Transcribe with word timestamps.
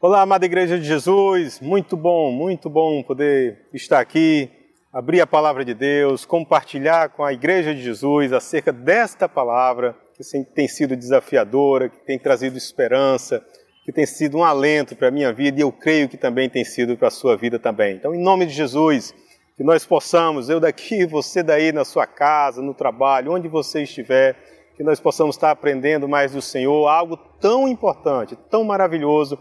Olá, 0.00 0.22
amada 0.22 0.46
Igreja 0.46 0.78
de 0.78 0.84
Jesus, 0.84 1.58
muito 1.58 1.96
bom, 1.96 2.30
muito 2.30 2.70
bom 2.70 3.02
poder 3.02 3.66
estar 3.74 3.98
aqui, 3.98 4.48
abrir 4.92 5.20
a 5.20 5.26
palavra 5.26 5.64
de 5.64 5.74
Deus, 5.74 6.24
compartilhar 6.24 7.08
com 7.08 7.24
a 7.24 7.32
Igreja 7.32 7.74
de 7.74 7.82
Jesus 7.82 8.32
acerca 8.32 8.72
desta 8.72 9.28
palavra 9.28 9.96
que 10.16 10.22
tem 10.54 10.68
sido 10.68 10.94
desafiadora, 10.94 11.88
que 11.88 11.98
tem 12.06 12.16
trazido 12.16 12.56
esperança, 12.56 13.44
que 13.84 13.90
tem 13.90 14.06
sido 14.06 14.38
um 14.38 14.44
alento 14.44 14.94
para 14.94 15.08
a 15.08 15.10
minha 15.10 15.32
vida 15.32 15.58
e 15.58 15.62
eu 15.62 15.72
creio 15.72 16.08
que 16.08 16.16
também 16.16 16.48
tem 16.48 16.64
sido 16.64 16.96
para 16.96 17.08
a 17.08 17.10
sua 17.10 17.36
vida 17.36 17.58
também. 17.58 17.96
Então, 17.96 18.14
em 18.14 18.22
nome 18.22 18.46
de 18.46 18.52
Jesus, 18.52 19.12
que 19.56 19.64
nós 19.64 19.84
possamos, 19.84 20.48
eu 20.48 20.60
daqui, 20.60 21.04
você 21.06 21.42
daí 21.42 21.72
na 21.72 21.84
sua 21.84 22.06
casa, 22.06 22.62
no 22.62 22.72
trabalho, 22.72 23.32
onde 23.32 23.48
você 23.48 23.82
estiver, 23.82 24.36
que 24.76 24.84
nós 24.84 25.00
possamos 25.00 25.34
estar 25.34 25.50
aprendendo 25.50 26.08
mais 26.08 26.30
do 26.30 26.40
Senhor, 26.40 26.86
algo 26.86 27.16
tão 27.40 27.66
importante, 27.66 28.38
tão 28.48 28.62
maravilhoso 28.62 29.36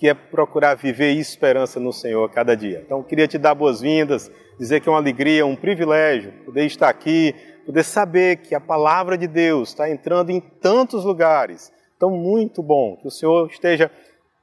que 0.00 0.08
é 0.08 0.14
procurar 0.14 0.76
viver 0.76 1.10
esperança 1.10 1.78
no 1.78 1.92
Senhor 1.92 2.24
a 2.24 2.28
cada 2.32 2.56
dia. 2.56 2.82
Então, 2.86 3.02
queria 3.02 3.28
te 3.28 3.36
dar 3.36 3.54
boas-vindas, 3.54 4.32
dizer 4.58 4.80
que 4.80 4.88
é 4.88 4.92
uma 4.92 4.96
alegria, 4.96 5.44
um 5.44 5.54
privilégio 5.54 6.32
poder 6.42 6.64
estar 6.64 6.88
aqui, 6.88 7.34
poder 7.66 7.84
saber 7.84 8.36
que 8.36 8.54
a 8.54 8.60
palavra 8.60 9.18
de 9.18 9.26
Deus 9.26 9.68
está 9.68 9.90
entrando 9.90 10.30
em 10.30 10.40
tantos 10.40 11.04
lugares. 11.04 11.70
Então, 11.98 12.10
muito 12.12 12.62
bom 12.62 12.96
que 12.96 13.08
o 13.08 13.10
Senhor 13.10 13.46
esteja 13.50 13.90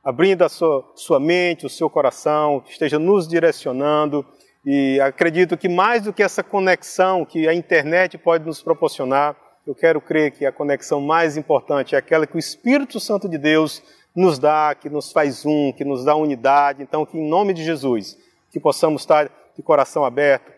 abrindo 0.03 0.43
a 0.43 0.49
sua, 0.49 0.91
sua 0.93 1.19
mente, 1.19 1.65
o 1.65 1.69
seu 1.69 1.89
coração, 1.89 2.63
esteja 2.69 2.99
nos 2.99 3.27
direcionando. 3.27 4.23
E 4.63 4.99
acredito 5.01 5.57
que 5.57 5.67
mais 5.67 6.03
do 6.03 6.13
que 6.13 6.21
essa 6.21 6.43
conexão 6.43 7.25
que 7.25 7.47
a 7.47 7.53
internet 7.53 8.15
pode 8.15 8.45
nos 8.45 8.61
proporcionar, 8.61 9.35
eu 9.65 9.73
quero 9.73 9.99
crer 9.99 10.29
que 10.29 10.45
a 10.45 10.51
conexão 10.51 11.01
mais 11.01 11.35
importante 11.35 11.95
é 11.95 11.97
aquela 11.97 12.27
que 12.27 12.35
o 12.35 12.39
Espírito 12.39 12.99
Santo 12.99 13.27
de 13.27 13.39
Deus 13.39 13.81
nos 14.17 14.39
dá, 14.39 14.73
que 14.73 14.89
nos 14.89 15.11
faz 15.11 15.45
um, 15.45 15.71
que 15.71 15.85
nos 15.85 16.03
dá 16.03 16.15
unidade. 16.15 16.81
Então, 16.81 17.05
que 17.05 17.19
em 17.19 17.29
nome 17.29 17.53
de 17.53 17.63
Jesus, 17.63 18.17
que 18.51 18.59
possamos 18.59 19.03
estar 19.03 19.29
de 19.55 19.61
coração 19.61 20.03
aberto, 20.03 20.51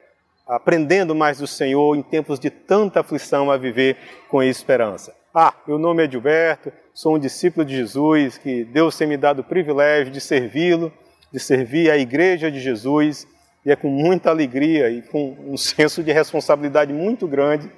aprendendo 0.48 1.14
mais 1.14 1.40
do 1.40 1.46
Senhor 1.46 1.94
em 1.98 2.02
tempos 2.02 2.40
de 2.40 2.50
tanta 2.50 3.02
aflição 3.02 3.52
a 3.52 3.58
viver 3.58 3.98
com 4.30 4.42
esperança. 4.42 5.14
Ah, 5.36 5.54
meu 5.68 5.78
nome 5.78 6.06
é 6.06 6.10
Gilberto, 6.10 6.72
sou 6.94 7.16
um 7.16 7.20
discípulo 7.20 7.66
de 7.66 7.76
Jesus, 7.76 8.38
que 8.38 8.64
Deus 8.64 8.98
tem 8.98 9.08
me 9.08 9.18
dado 9.18 9.40
o 9.40 9.44
privilégio 9.44 10.12
de 10.12 10.22
servi-lo, 10.22 10.92
de 11.30 11.40
servir 11.40 11.92
a 11.92 11.98
Igreja 11.98 12.50
de 12.50 12.62
Jesus, 12.62 13.28
e 13.66 13.72
é 13.72 13.76
com 13.76 13.90
muita 13.90 14.30
alegria 14.30 14.90
e 14.90 15.02
com 15.02 15.36
um 15.46 15.56
senso 15.60 16.02
de 16.02 16.14
responsabilidade 16.14 16.94
muito 16.94 17.28
grande 17.28 17.70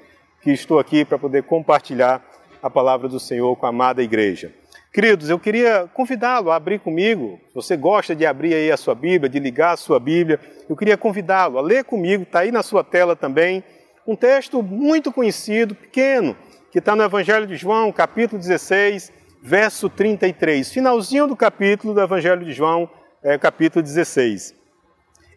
que 0.44 0.52
estou 0.52 0.78
aqui 0.78 1.04
para 1.04 1.18
poder 1.18 1.42
compartilhar 1.42 2.24
a 2.62 2.70
palavra 2.70 3.10
do 3.10 3.20
Senhor 3.20 3.56
com 3.56 3.66
a 3.66 3.70
amada 3.70 4.04
igreja. 4.04 4.61
Queridos, 4.94 5.30
eu 5.30 5.40
queria 5.40 5.90
convidá-lo 5.94 6.52
a 6.52 6.58
abrir 6.58 6.80
comigo. 6.80 7.40
Se 7.48 7.56
você 7.56 7.78
gosta 7.78 8.14
de 8.14 8.26
abrir 8.26 8.54
aí 8.54 8.70
a 8.70 8.76
sua 8.76 8.94
Bíblia, 8.94 9.30
de 9.30 9.40
ligar 9.40 9.72
a 9.72 9.78
sua 9.78 9.98
Bíblia, 10.02 10.38
eu 10.70 10.76
queria 10.76 10.98
convidá-lo 10.98 11.58
a 11.58 11.62
ler 11.62 11.86
comigo, 11.86 12.24
está 12.24 12.40
aí 12.40 12.52
na 12.52 12.62
sua 12.62 12.84
tela 12.84 13.16
também, 13.16 13.64
um 14.06 14.18
texto 14.18 14.62
muito 14.62 15.10
conhecido, 15.10 15.74
pequeno, 15.74 16.36
que 16.70 16.80
está 16.80 16.94
no 16.94 17.04
Evangelho 17.04 17.48
de 17.48 17.56
João, 17.56 17.90
capítulo 17.90 18.38
16, 18.38 19.14
verso 19.42 19.90
33. 19.90 20.70
Finalzinho 20.70 21.26
do 21.26 21.38
capítulo 21.38 21.94
do 21.94 22.02
Evangelho 22.02 22.44
de 22.44 22.52
João, 22.52 22.90
é, 23.24 23.38
capítulo 23.38 23.82
16. 23.82 24.54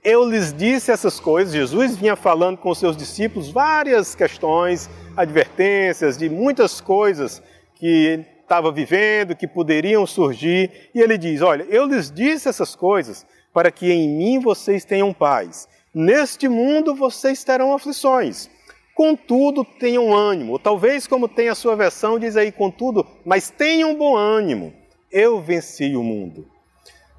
Eu 0.03 0.29
lhes 0.29 0.53
disse 0.53 0.91
essas 0.91 1.21
coisas, 1.21 1.55
Jesus 1.55 1.97
vinha 1.97 2.17
falando 2.17 2.59
com 2.59 2.75
seus 2.75 2.97
discípulos 2.97 3.53
várias 3.53 4.17
questões, 4.17 4.91
advertências 5.17 6.19
de 6.19 6.29
muitas 6.29 6.81
coisas 6.81 7.41
que 7.77 8.34
estava 8.45 8.71
vivendo, 8.71 9.35
que 9.35 9.49
poderiam 9.49 10.07
surgir, 10.07 10.91
e 10.95 11.01
ele 11.01 11.19
diz: 11.19 11.43
Olha, 11.43 11.67
eu 11.69 11.87
lhes 11.87 12.11
disse 12.11 12.49
essas 12.49 12.77
coisas 12.77 13.27
para 13.53 13.71
que 13.71 13.91
em 13.91 14.09
mim 14.09 14.39
vocês 14.39 14.85
tenham 14.85 15.13
paz. 15.13 15.69
Neste 15.95 16.49
mundo 16.49 16.95
vocês 16.95 17.43
terão 17.45 17.75
aflições. 17.75 18.51
Contudo, 18.95 19.65
tenham 19.65 20.15
ânimo. 20.15 20.53
Ou 20.53 20.59
talvez, 20.59 21.07
como 21.07 21.29
tem 21.29 21.49
a 21.49 21.55
sua 21.55 21.75
versão, 21.75 22.19
diz 22.19 22.37
aí, 22.37 22.53
contudo, 22.53 23.07
mas 23.25 23.51
tenham 23.51 23.97
bom 23.97 24.17
ânimo. 24.17 24.73
Eu 25.11 25.41
venci 25.41 25.97
o 25.97 26.03
mundo. 26.03 26.47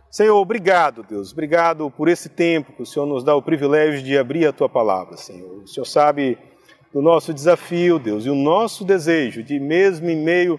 Senhor, 0.10 0.38
obrigado, 0.38 1.04
Deus. 1.04 1.34
Obrigado 1.34 1.92
por 1.92 2.08
esse 2.08 2.30
tempo 2.30 2.72
que 2.72 2.82
o 2.82 2.86
Senhor 2.86 3.06
nos 3.06 3.24
dá 3.24 3.36
o 3.36 3.42
privilégio 3.42 4.02
de 4.02 4.18
abrir 4.18 4.46
a 4.46 4.54
tua 4.54 4.70
palavra, 4.70 5.18
Senhor. 5.18 5.64
O 5.64 5.68
Senhor 5.68 5.86
sabe 5.86 6.38
do 6.94 7.02
nosso 7.02 7.34
desafio, 7.34 8.00
Deus, 8.00 8.26
e 8.26 8.30
o 8.30 8.36
nosso 8.36 8.86
desejo 8.86 9.44
de, 9.44 9.60
mesmo 9.60 10.10
em 10.10 10.16
meio 10.16 10.58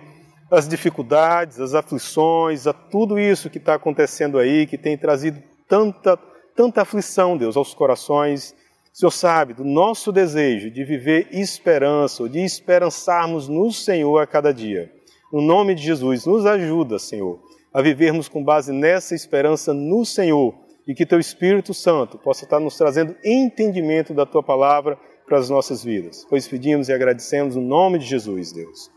as 0.50 0.68
dificuldades, 0.68 1.60
as 1.60 1.74
aflições, 1.74 2.66
a 2.66 2.72
tudo 2.72 3.18
isso 3.18 3.50
que 3.50 3.58
está 3.58 3.74
acontecendo 3.74 4.38
aí, 4.38 4.66
que 4.66 4.78
tem 4.78 4.96
trazido 4.96 5.42
tanta, 5.68 6.16
tanta 6.54 6.82
aflição, 6.82 7.36
Deus, 7.36 7.56
aos 7.56 7.74
corações. 7.74 8.54
O 8.94 8.98
Senhor 8.98 9.10
sabe 9.10 9.54
do 9.54 9.64
nosso 9.64 10.12
desejo 10.12 10.70
de 10.70 10.84
viver 10.84 11.28
esperança, 11.32 12.28
de 12.28 12.38
esperançarmos 12.40 13.48
no 13.48 13.72
Senhor 13.72 14.18
a 14.18 14.26
cada 14.26 14.54
dia. 14.54 14.90
No 15.32 15.42
nome 15.42 15.74
de 15.74 15.82
Jesus, 15.82 16.24
nos 16.24 16.46
ajuda, 16.46 16.98
Senhor, 16.98 17.40
a 17.74 17.82
vivermos 17.82 18.28
com 18.28 18.42
base 18.42 18.72
nessa 18.72 19.14
esperança 19.14 19.74
no 19.74 20.04
Senhor 20.04 20.54
e 20.86 20.94
que 20.94 21.04
Teu 21.04 21.18
Espírito 21.18 21.74
Santo 21.74 22.16
possa 22.16 22.44
estar 22.44 22.60
nos 22.60 22.76
trazendo 22.78 23.16
entendimento 23.24 24.14
da 24.14 24.24
Tua 24.24 24.42
palavra 24.42 24.96
para 25.26 25.38
as 25.38 25.50
nossas 25.50 25.82
vidas. 25.82 26.24
Pois 26.30 26.46
pedimos 26.46 26.88
e 26.88 26.92
agradecemos 26.92 27.56
no 27.56 27.62
nome 27.62 27.98
de 27.98 28.06
Jesus, 28.06 28.52
Deus. 28.52 28.95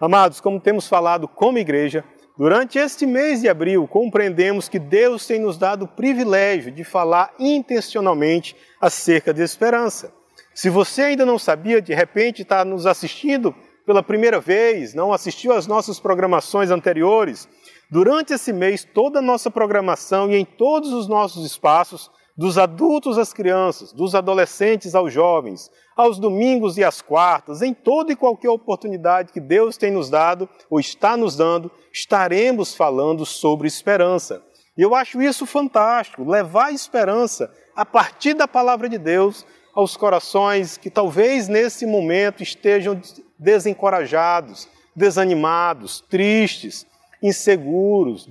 Amados, 0.00 0.40
como 0.40 0.60
temos 0.60 0.86
falado 0.86 1.26
como 1.26 1.58
igreja, 1.58 2.04
durante 2.36 2.78
este 2.78 3.06
mês 3.06 3.40
de 3.40 3.48
abril 3.48 3.88
compreendemos 3.88 4.68
que 4.68 4.78
Deus 4.78 5.26
tem 5.26 5.40
nos 5.40 5.56
dado 5.56 5.86
o 5.86 5.88
privilégio 5.88 6.70
de 6.70 6.84
falar 6.84 7.32
intencionalmente 7.38 8.54
acerca 8.78 9.32
de 9.32 9.42
esperança. 9.42 10.12
Se 10.54 10.68
você 10.68 11.02
ainda 11.02 11.24
não 11.24 11.38
sabia, 11.38 11.80
de 11.80 11.94
repente 11.94 12.42
está 12.42 12.62
nos 12.64 12.86
assistindo 12.86 13.54
pela 13.86 14.02
primeira 14.02 14.38
vez, 14.38 14.92
não 14.92 15.12
assistiu 15.12 15.52
às 15.52 15.66
nossas 15.66 15.98
programações 15.98 16.70
anteriores, 16.70 17.48
durante 17.90 18.34
esse 18.34 18.52
mês 18.52 18.84
toda 18.84 19.20
a 19.20 19.22
nossa 19.22 19.50
programação 19.50 20.30
e 20.30 20.36
em 20.36 20.44
todos 20.44 20.92
os 20.92 21.08
nossos 21.08 21.46
espaços 21.46 22.10
dos 22.36 22.58
adultos 22.58 23.16
às 23.16 23.32
crianças, 23.32 23.92
dos 23.92 24.14
adolescentes 24.14 24.94
aos 24.94 25.12
jovens, 25.12 25.70
aos 25.96 26.18
domingos 26.18 26.76
e 26.76 26.84
às 26.84 27.00
quartas, 27.00 27.62
em 27.62 27.72
toda 27.72 28.12
e 28.12 28.16
qualquer 28.16 28.50
oportunidade 28.50 29.32
que 29.32 29.40
Deus 29.40 29.76
tem 29.76 29.90
nos 29.90 30.10
dado 30.10 30.48
ou 30.68 30.78
está 30.78 31.16
nos 31.16 31.36
dando, 31.36 31.70
estaremos 31.92 32.74
falando 32.74 33.24
sobre 33.24 33.66
esperança. 33.66 34.42
E 34.76 34.82
eu 34.82 34.94
acho 34.94 35.22
isso 35.22 35.46
fantástico, 35.46 36.28
levar 36.28 36.72
esperança 36.72 37.50
a 37.74 37.86
partir 37.86 38.34
da 38.34 38.46
palavra 38.46 38.88
de 38.88 38.98
Deus 38.98 39.46
aos 39.74 39.96
corações 39.96 40.76
que 40.76 40.90
talvez 40.90 41.48
nesse 41.48 41.86
momento 41.86 42.42
estejam 42.42 43.00
desencorajados, 43.38 44.68
desanimados, 44.94 46.02
tristes, 46.08 46.86
inseguros, 47.22 48.28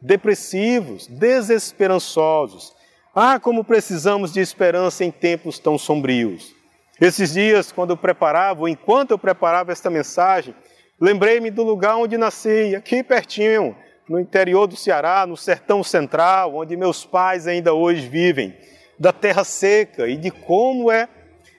depressivos, 0.00 1.06
desesperançosos. 1.06 2.77
Ah, 3.20 3.40
como 3.40 3.64
precisamos 3.64 4.32
de 4.32 4.38
esperança 4.38 5.04
em 5.04 5.10
tempos 5.10 5.58
tão 5.58 5.76
sombrios. 5.76 6.54
Esses 7.00 7.32
dias, 7.32 7.72
quando 7.72 7.90
eu 7.90 7.96
preparava, 7.96 8.70
enquanto 8.70 9.10
eu 9.10 9.18
preparava 9.18 9.72
esta 9.72 9.90
mensagem, 9.90 10.54
lembrei-me 11.00 11.50
do 11.50 11.64
lugar 11.64 11.96
onde 11.96 12.16
nasci, 12.16 12.76
aqui 12.76 13.02
pertinho, 13.02 13.74
no 14.08 14.20
interior 14.20 14.68
do 14.68 14.76
Ceará, 14.76 15.26
no 15.26 15.36
sertão 15.36 15.82
central, 15.82 16.54
onde 16.54 16.76
meus 16.76 17.04
pais 17.04 17.48
ainda 17.48 17.74
hoje 17.74 18.06
vivem, 18.06 18.56
da 18.96 19.12
terra 19.12 19.42
seca 19.42 20.06
e 20.06 20.16
de 20.16 20.30
como 20.30 20.88
é, 20.88 21.08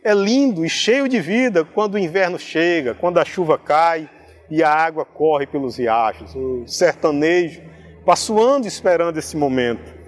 é 0.02 0.14
lindo 0.14 0.64
e 0.64 0.70
cheio 0.70 1.10
de 1.10 1.20
vida 1.20 1.66
quando 1.66 1.96
o 1.96 2.00
inverno 2.00 2.40
chega, 2.40 2.94
quando 2.94 3.18
a 3.18 3.26
chuva 3.26 3.58
cai 3.58 4.10
e 4.50 4.64
a 4.64 4.74
água 4.74 5.04
corre 5.04 5.46
pelos 5.46 5.78
riachos. 5.78 6.34
O 6.34 6.66
sertanejo 6.66 7.62
passuando 8.06 8.66
esperando 8.66 9.18
esse 9.18 9.36
momento. 9.36 9.99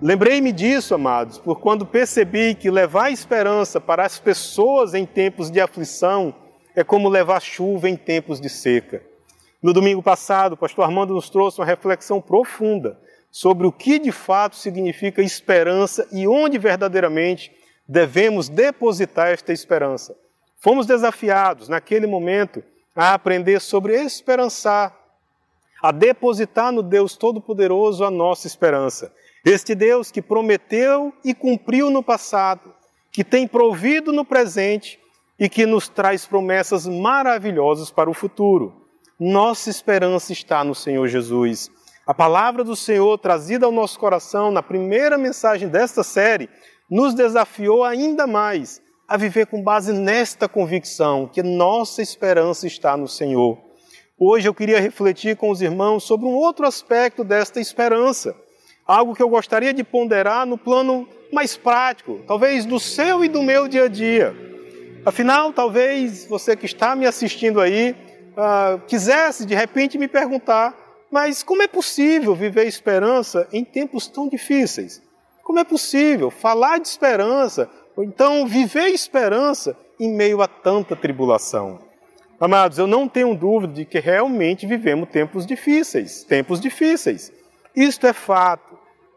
Lembrei-me 0.00 0.52
disso, 0.52 0.94
amados, 0.94 1.38
por 1.38 1.58
quando 1.58 1.86
percebi 1.86 2.54
que 2.54 2.70
levar 2.70 3.10
esperança 3.10 3.80
para 3.80 4.04
as 4.04 4.18
pessoas 4.18 4.92
em 4.92 5.06
tempos 5.06 5.50
de 5.50 5.58
aflição 5.58 6.34
é 6.74 6.84
como 6.84 7.08
levar 7.08 7.40
chuva 7.40 7.88
em 7.88 7.96
tempos 7.96 8.38
de 8.38 8.50
seca. 8.50 9.02
No 9.62 9.72
domingo 9.72 10.02
passado, 10.02 10.52
o 10.52 10.56
pastor 10.56 10.84
Armando 10.84 11.14
nos 11.14 11.30
trouxe 11.30 11.60
uma 11.60 11.66
reflexão 11.66 12.20
profunda 12.20 12.98
sobre 13.30 13.66
o 13.66 13.72
que 13.72 13.98
de 13.98 14.12
fato 14.12 14.54
significa 14.54 15.22
esperança 15.22 16.06
e 16.12 16.28
onde 16.28 16.58
verdadeiramente 16.58 17.50
devemos 17.88 18.50
depositar 18.50 19.28
esta 19.28 19.50
esperança. 19.50 20.14
Fomos 20.58 20.84
desafiados, 20.84 21.70
naquele 21.70 22.06
momento, 22.06 22.62
a 22.94 23.14
aprender 23.14 23.60
sobre 23.62 23.94
esperançar, 23.94 24.94
a 25.82 25.90
depositar 25.90 26.70
no 26.70 26.82
Deus 26.82 27.16
Todo-Poderoso 27.16 28.04
a 28.04 28.10
nossa 28.10 28.46
esperança. 28.46 29.10
Este 29.48 29.76
Deus 29.76 30.10
que 30.10 30.20
prometeu 30.20 31.12
e 31.24 31.32
cumpriu 31.32 31.88
no 31.88 32.02
passado, 32.02 32.74
que 33.12 33.22
tem 33.22 33.46
provido 33.46 34.12
no 34.12 34.24
presente 34.24 34.98
e 35.38 35.48
que 35.48 35.64
nos 35.64 35.88
traz 35.88 36.26
promessas 36.26 36.84
maravilhosas 36.84 37.88
para 37.88 38.10
o 38.10 38.12
futuro. 38.12 38.88
Nossa 39.20 39.70
esperança 39.70 40.32
está 40.32 40.64
no 40.64 40.74
Senhor 40.74 41.06
Jesus. 41.06 41.70
A 42.04 42.12
palavra 42.12 42.64
do 42.64 42.74
Senhor 42.74 43.16
trazida 43.18 43.66
ao 43.66 43.70
nosso 43.70 44.00
coração 44.00 44.50
na 44.50 44.64
primeira 44.64 45.16
mensagem 45.16 45.68
desta 45.68 46.02
série 46.02 46.50
nos 46.90 47.14
desafiou 47.14 47.84
ainda 47.84 48.26
mais 48.26 48.82
a 49.06 49.16
viver 49.16 49.46
com 49.46 49.62
base 49.62 49.92
nesta 49.92 50.48
convicção 50.48 51.30
que 51.32 51.44
nossa 51.44 52.02
esperança 52.02 52.66
está 52.66 52.96
no 52.96 53.06
Senhor. 53.06 53.56
Hoje 54.18 54.48
eu 54.48 54.54
queria 54.54 54.80
refletir 54.80 55.36
com 55.36 55.50
os 55.50 55.62
irmãos 55.62 56.02
sobre 56.02 56.26
um 56.26 56.34
outro 56.34 56.66
aspecto 56.66 57.22
desta 57.22 57.60
esperança, 57.60 58.34
algo 58.86 59.14
que 59.14 59.22
eu 59.22 59.28
gostaria 59.28 59.74
de 59.74 59.82
ponderar 59.82 60.46
no 60.46 60.56
plano 60.56 61.08
mais 61.32 61.56
prático, 61.56 62.20
talvez 62.26 62.64
do 62.64 62.78
seu 62.78 63.24
e 63.24 63.28
do 63.28 63.42
meu 63.42 63.66
dia 63.66 63.84
a 63.84 63.88
dia. 63.88 64.34
Afinal, 65.04 65.52
talvez 65.52 66.26
você 66.26 66.56
que 66.56 66.66
está 66.66 66.94
me 66.94 67.06
assistindo 67.06 67.60
aí 67.60 67.96
uh, 68.32 68.80
quisesse 68.86 69.44
de 69.44 69.54
repente 69.54 69.98
me 69.98 70.08
perguntar: 70.08 70.74
mas 71.10 71.42
como 71.42 71.62
é 71.62 71.68
possível 71.68 72.34
viver 72.34 72.66
esperança 72.66 73.48
em 73.52 73.64
tempos 73.64 74.06
tão 74.06 74.28
difíceis? 74.28 75.02
Como 75.42 75.58
é 75.58 75.64
possível 75.64 76.30
falar 76.30 76.78
de 76.78 76.88
esperança, 76.88 77.70
ou 77.96 78.02
então 78.02 78.46
viver 78.46 78.88
esperança 78.88 79.76
em 79.98 80.12
meio 80.12 80.42
a 80.42 80.48
tanta 80.48 80.96
tribulação? 80.96 81.80
Amados, 82.38 82.76
eu 82.76 82.86
não 82.86 83.08
tenho 83.08 83.34
dúvida 83.34 83.72
de 83.72 83.84
que 83.84 83.98
realmente 83.98 84.66
vivemos 84.66 85.08
tempos 85.08 85.46
difíceis, 85.46 86.22
tempos 86.24 86.60
difíceis. 86.60 87.32
Isto 87.74 88.06
é 88.06 88.12
fato. 88.12 88.75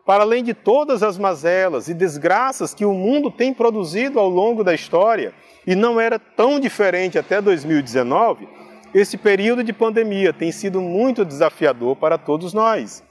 Para 0.09 0.23
além 0.23 0.43
de 0.43 0.55
todas 0.55 1.03
as 1.03 1.19
mazelas 1.19 1.87
e 1.87 1.93
desgraças 1.93 2.73
que 2.73 2.83
o 2.83 2.95
mundo 2.95 3.29
tem 3.29 3.53
produzido 3.53 4.19
ao 4.19 4.27
longo 4.27 4.63
da 4.63 4.73
história, 4.73 5.31
e 5.67 5.75
não 5.75 6.01
era 6.01 6.17
tão 6.17 6.59
diferente 6.59 7.19
até 7.19 7.39
2019, 7.39 8.49
esse 8.91 9.19
período 9.19 9.63
de 9.63 9.71
pandemia 9.71 10.33
tem 10.33 10.51
sido 10.51 10.81
muito 10.81 11.23
desafiador 11.23 11.95
para 11.95 12.17
todos 12.17 12.55
nós. 12.55 13.03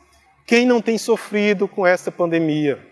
Quem 0.44 0.66
não 0.66 0.82
tem 0.82 0.98
sofrido 0.98 1.68
com 1.68 1.86
essa 1.86 2.10
pandemia? 2.10 2.84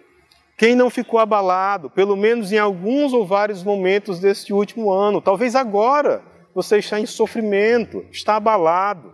Quem 0.56 0.76
não 0.76 0.88
ficou 0.88 1.18
abalado, 1.18 1.90
pelo 1.90 2.16
menos 2.16 2.52
em 2.52 2.58
alguns 2.58 3.12
ou 3.12 3.26
vários 3.26 3.64
momentos 3.64 4.20
deste 4.20 4.52
último 4.52 4.92
ano? 4.92 5.20
Talvez 5.20 5.56
agora 5.56 6.22
você 6.54 6.78
está 6.78 7.00
em 7.00 7.06
sofrimento, 7.06 8.06
está 8.12 8.36
abalado. 8.36 9.12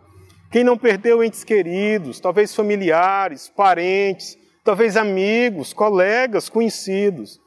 Quem 0.50 0.62
não 0.62 0.76
perdeu 0.76 1.24
entes 1.24 1.44
queridos, 1.44 2.20
talvez 2.20 2.54
familiares, 2.54 3.48
parentes, 3.48 4.41
talvez 4.64 4.96
amigos, 4.96 5.72
colegas, 5.72 6.48
conhecidos. 6.48 7.40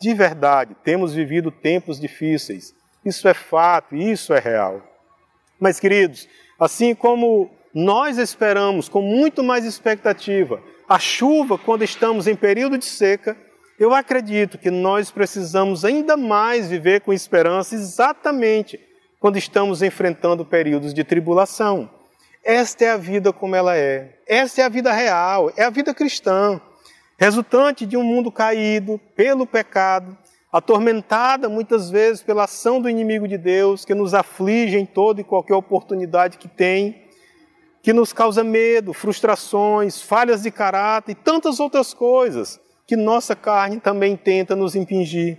De 0.00 0.12
verdade, 0.12 0.76
temos 0.84 1.14
vivido 1.14 1.50
tempos 1.50 1.98
difíceis. 1.98 2.74
Isso 3.04 3.28
é 3.28 3.34
fato, 3.34 3.94
isso 3.94 4.34
é 4.34 4.38
real. 4.38 4.82
Mas, 5.58 5.80
queridos, 5.80 6.28
assim 6.58 6.94
como 6.94 7.50
nós 7.72 8.18
esperamos 8.18 8.88
com 8.88 9.00
muito 9.00 9.42
mais 9.42 9.64
expectativa 9.64 10.62
a 10.88 10.98
chuva 10.98 11.58
quando 11.58 11.82
estamos 11.82 12.26
em 12.26 12.36
período 12.36 12.78
de 12.78 12.84
seca, 12.84 13.36
eu 13.78 13.94
acredito 13.94 14.56
que 14.56 14.70
nós 14.70 15.10
precisamos 15.10 15.84
ainda 15.84 16.16
mais 16.16 16.68
viver 16.68 17.00
com 17.00 17.12
esperança 17.12 17.74
exatamente 17.74 18.80
quando 19.20 19.36
estamos 19.36 19.82
enfrentando 19.82 20.44
períodos 20.44 20.94
de 20.94 21.04
tribulação. 21.04 21.90
Esta 22.46 22.84
é 22.84 22.90
a 22.90 22.96
vida 22.96 23.32
como 23.32 23.56
ela 23.56 23.76
é. 23.76 24.20
Esta 24.24 24.62
é 24.62 24.64
a 24.64 24.68
vida 24.68 24.92
real, 24.92 25.52
é 25.56 25.64
a 25.64 25.70
vida 25.70 25.92
cristã, 25.92 26.60
resultante 27.18 27.84
de 27.84 27.96
um 27.96 28.04
mundo 28.04 28.30
caído 28.30 29.00
pelo 29.16 29.44
pecado, 29.44 30.16
atormentada 30.52 31.48
muitas 31.48 31.90
vezes 31.90 32.22
pela 32.22 32.44
ação 32.44 32.80
do 32.80 32.88
inimigo 32.88 33.26
de 33.26 33.36
Deus, 33.36 33.84
que 33.84 33.96
nos 33.96 34.14
aflige 34.14 34.78
em 34.78 34.86
toda 34.86 35.20
e 35.20 35.24
qualquer 35.24 35.56
oportunidade 35.56 36.38
que 36.38 36.46
tem 36.46 37.04
que 37.82 37.92
nos 37.92 38.12
causa 38.12 38.44
medo, 38.44 38.92
frustrações, 38.92 40.00
falhas 40.00 40.42
de 40.42 40.50
caráter 40.52 41.12
e 41.12 41.14
tantas 41.16 41.58
outras 41.58 41.92
coisas 41.92 42.60
que 42.86 42.94
nossa 42.94 43.34
carne 43.34 43.80
também 43.80 44.16
tenta 44.16 44.54
nos 44.54 44.76
impingir. 44.76 45.38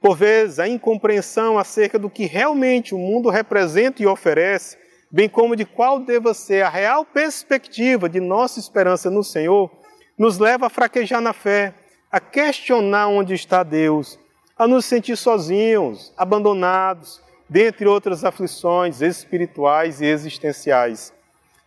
Por 0.00 0.16
vezes, 0.16 0.58
a 0.58 0.66
incompreensão 0.66 1.58
acerca 1.58 1.98
do 1.98 2.08
que 2.08 2.24
realmente 2.24 2.94
o 2.94 2.98
mundo 2.98 3.28
representa 3.28 4.02
e 4.02 4.06
oferece, 4.06 4.76
bem 5.10 5.28
como 5.28 5.56
de 5.56 5.64
qual 5.64 6.00
deva 6.00 6.34
ser 6.34 6.62
a 6.62 6.68
real 6.68 7.04
perspectiva 7.04 8.08
de 8.08 8.20
nossa 8.20 8.60
esperança 8.60 9.10
no 9.10 9.24
Senhor, 9.24 9.70
nos 10.16 10.38
leva 10.38 10.66
a 10.66 10.70
fraquejar 10.70 11.20
na 11.20 11.32
fé, 11.32 11.74
a 12.10 12.20
questionar 12.20 13.08
onde 13.08 13.34
está 13.34 13.62
Deus, 13.62 14.18
a 14.56 14.66
nos 14.66 14.84
sentir 14.84 15.16
sozinhos, 15.16 16.12
abandonados, 16.16 17.22
dentre 17.48 17.86
outras 17.86 18.24
aflições 18.24 19.00
espirituais 19.00 20.00
e 20.00 20.06
existenciais. 20.06 21.12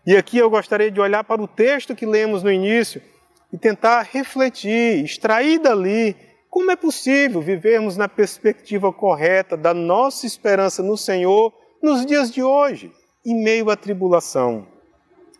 E 0.05 0.15
aqui 0.15 0.37
eu 0.37 0.49
gostaria 0.49 0.91
de 0.91 0.99
olhar 0.99 1.23
para 1.23 1.41
o 1.41 1.47
texto 1.47 1.95
que 1.95 2.05
lemos 2.05 2.43
no 2.43 2.51
início 2.51 3.01
e 3.51 3.57
tentar 3.57 4.01
refletir, 4.11 5.03
extrair 5.03 5.59
dali 5.59 6.15
como 6.49 6.69
é 6.69 6.75
possível 6.75 7.41
vivermos 7.41 7.95
na 7.95 8.09
perspectiva 8.09 8.91
correta 8.91 9.55
da 9.55 9.73
nossa 9.73 10.25
esperança 10.25 10.83
no 10.83 10.97
Senhor 10.97 11.53
nos 11.81 12.05
dias 12.05 12.31
de 12.31 12.43
hoje, 12.43 12.91
em 13.25 13.43
meio 13.43 13.69
à 13.69 13.75
tribulação. 13.75 14.67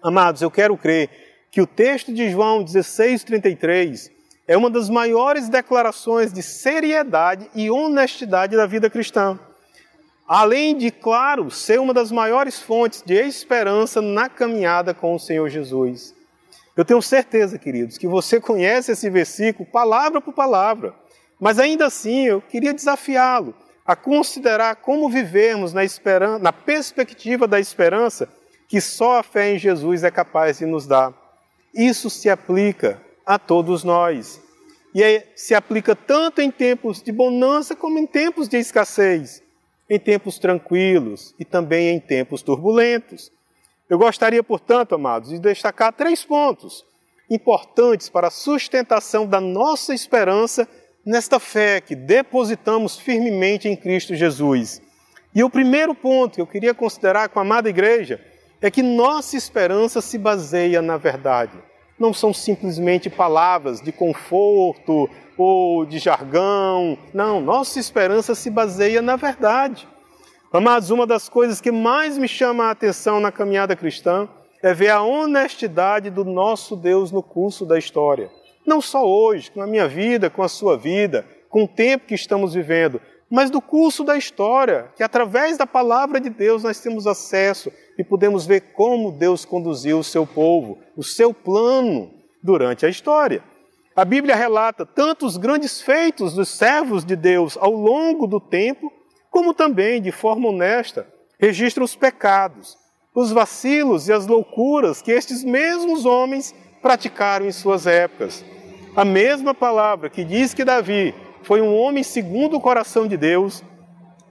Amados, 0.01 0.41
eu 0.41 0.51
quero 0.51 0.77
crer 0.77 1.09
que 1.51 1.61
o 1.61 1.67
texto 1.67 2.13
de 2.13 2.29
João 2.29 2.63
16:33 2.63 4.11
é 4.47 4.57
uma 4.57 4.69
das 4.69 4.89
maiores 4.89 5.49
declarações 5.49 6.33
de 6.33 6.41
seriedade 6.41 7.49
e 7.53 7.69
honestidade 7.69 8.55
da 8.55 8.65
vida 8.65 8.89
cristã 8.89 9.39
além 10.33 10.77
de, 10.77 10.91
claro, 10.91 11.51
ser 11.51 11.77
uma 11.77 11.93
das 11.93 12.09
maiores 12.09 12.57
fontes 12.57 13.01
de 13.01 13.15
esperança 13.15 14.01
na 14.01 14.29
caminhada 14.29 14.93
com 14.93 15.13
o 15.13 15.19
Senhor 15.19 15.49
Jesus. 15.49 16.15
Eu 16.73 16.85
tenho 16.85 17.01
certeza, 17.01 17.59
queridos, 17.59 17.97
que 17.97 18.07
você 18.07 18.39
conhece 18.39 18.93
esse 18.93 19.09
versículo 19.09 19.67
palavra 19.69 20.21
por 20.21 20.33
palavra, 20.33 20.95
mas 21.37 21.59
ainda 21.59 21.85
assim 21.85 22.27
eu 22.27 22.41
queria 22.41 22.73
desafiá-lo 22.73 23.53
a 23.91 23.95
considerar 23.95 24.77
como 24.77 25.09
vivermos 25.09 25.73
na, 25.73 25.83
esperança, 25.83 26.39
na 26.39 26.53
perspectiva 26.53 27.47
da 27.47 27.59
esperança 27.59 28.29
que 28.67 28.79
só 28.79 29.19
a 29.19 29.23
fé 29.23 29.53
em 29.53 29.59
Jesus 29.59 30.03
é 30.03 30.09
capaz 30.09 30.59
de 30.59 30.65
nos 30.65 30.87
dar. 30.87 31.13
Isso 31.73 32.09
se 32.09 32.29
aplica 32.29 33.01
a 33.25 33.37
todos 33.37 33.83
nós. 33.83 34.41
E 34.95 35.03
é, 35.03 35.27
se 35.35 35.53
aplica 35.53 35.95
tanto 35.95 36.41
em 36.41 36.49
tempos 36.49 37.01
de 37.01 37.11
bonança 37.11 37.75
como 37.75 37.99
em 37.99 38.05
tempos 38.05 38.47
de 38.47 38.57
escassez 38.57 39.43
em 39.89 39.99
tempos 39.99 40.39
tranquilos 40.39 41.35
e 41.37 41.43
também 41.43 41.89
em 41.89 41.99
tempos 41.99 42.41
turbulentos. 42.41 43.29
Eu 43.89 43.97
gostaria, 43.97 44.41
portanto, 44.41 44.95
amados, 44.95 45.31
de 45.31 45.39
destacar 45.39 45.91
três 45.91 46.23
pontos 46.23 46.85
importantes 47.29 48.07
para 48.07 48.27
a 48.27 48.31
sustentação 48.31 49.27
da 49.27 49.41
nossa 49.41 49.93
esperança 49.93 50.65
nesta 51.05 51.39
fé 51.39 51.81
que 51.81 51.95
depositamos 51.95 52.97
firmemente 52.97 53.67
em 53.67 53.75
Cristo 53.75 54.15
Jesus. 54.15 54.81
E 55.33 55.43
o 55.43 55.49
primeiro 55.49 55.95
ponto 55.95 56.35
que 56.35 56.41
eu 56.41 56.47
queria 56.47 56.73
considerar 56.73 57.29
com 57.29 57.39
a 57.39 57.41
amada 57.41 57.69
igreja 57.69 58.19
é 58.61 58.69
que 58.69 58.83
nossa 58.83 59.35
esperança 59.35 60.01
se 60.01 60.17
baseia 60.17 60.81
na 60.81 60.97
verdade. 60.97 61.57
Não 61.97 62.13
são 62.13 62.33
simplesmente 62.33 63.09
palavras 63.09 63.81
de 63.81 63.91
conforto 63.91 65.09
ou 65.37 65.85
de 65.85 65.99
jargão. 65.99 66.97
Não, 67.13 67.39
nossa 67.39 67.79
esperança 67.79 68.35
se 68.35 68.49
baseia 68.49 69.01
na 69.01 69.15
verdade. 69.15 69.87
Amados, 70.51 70.89
uma 70.89 71.07
das 71.07 71.29
coisas 71.29 71.61
que 71.61 71.71
mais 71.71 72.17
me 72.17 72.27
chama 72.27 72.65
a 72.65 72.71
atenção 72.71 73.19
na 73.19 73.31
caminhada 73.31 73.75
cristã 73.75 74.27
é 74.61 74.73
ver 74.73 74.89
a 74.89 75.01
honestidade 75.01 76.09
do 76.09 76.25
nosso 76.25 76.75
Deus 76.75 77.11
no 77.11 77.23
curso 77.23 77.65
da 77.65 77.79
história. 77.79 78.29
Não 78.65 78.81
só 78.81 79.05
hoje, 79.07 79.51
com 79.51 79.61
a 79.61 79.67
minha 79.67 79.87
vida, 79.87 80.29
com 80.29 80.43
a 80.43 80.47
sua 80.47 80.77
vida, 80.77 81.25
com 81.49 81.63
o 81.63 81.67
tempo 81.67 82.07
que 82.07 82.15
estamos 82.15 82.53
vivendo, 82.53 83.01
mas 83.29 83.49
do 83.49 83.61
curso 83.61 84.03
da 84.03 84.17
história, 84.17 84.91
que 84.95 85.03
através 85.03 85.57
da 85.57 85.65
palavra 85.65 86.19
de 86.19 86.29
Deus 86.29 86.63
nós 86.63 86.81
temos 86.81 87.07
acesso 87.07 87.71
e 87.97 88.03
podemos 88.03 88.45
ver 88.45 88.73
como 88.73 89.11
Deus 89.11 89.45
conduziu 89.45 89.99
o 89.99 90.03
seu 90.03 90.27
povo, 90.27 90.79
o 90.97 91.03
seu 91.03 91.33
plano 91.33 92.11
durante 92.43 92.85
a 92.85 92.89
história. 92.89 93.41
A 93.95 94.03
Bíblia 94.03 94.35
relata 94.35 94.85
tanto 94.85 95.25
os 95.25 95.37
grandes 95.37 95.81
feitos 95.81 96.33
dos 96.33 96.49
servos 96.49 97.05
de 97.05 97.15
Deus 97.15 97.57
ao 97.57 97.71
longo 97.71 98.27
do 98.27 98.39
tempo, 98.39 98.91
como 99.29 99.53
também, 99.53 100.01
de 100.01 100.11
forma 100.11 100.49
honesta, 100.49 101.07
registra 101.39 101.83
os 101.83 101.95
pecados, 101.95 102.77
os 103.15 103.31
vacilos 103.31 104.07
e 104.07 104.13
as 104.13 104.27
loucuras 104.27 105.01
que 105.01 105.11
estes 105.11 105.43
mesmos 105.43 106.05
homens 106.05 106.53
praticaram 106.81 107.45
em 107.45 107.51
suas 107.51 107.85
épocas. 107.85 108.43
A 108.95 109.05
mesma 109.05 109.53
palavra 109.53 110.09
que 110.09 110.23
diz 110.23 110.53
que 110.53 110.65
Davi 110.65 111.13
foi 111.43 111.61
um 111.61 111.73
homem 111.75 112.03
segundo 112.03 112.57
o 112.57 112.61
coração 112.61 113.07
de 113.07 113.17
Deus, 113.17 113.63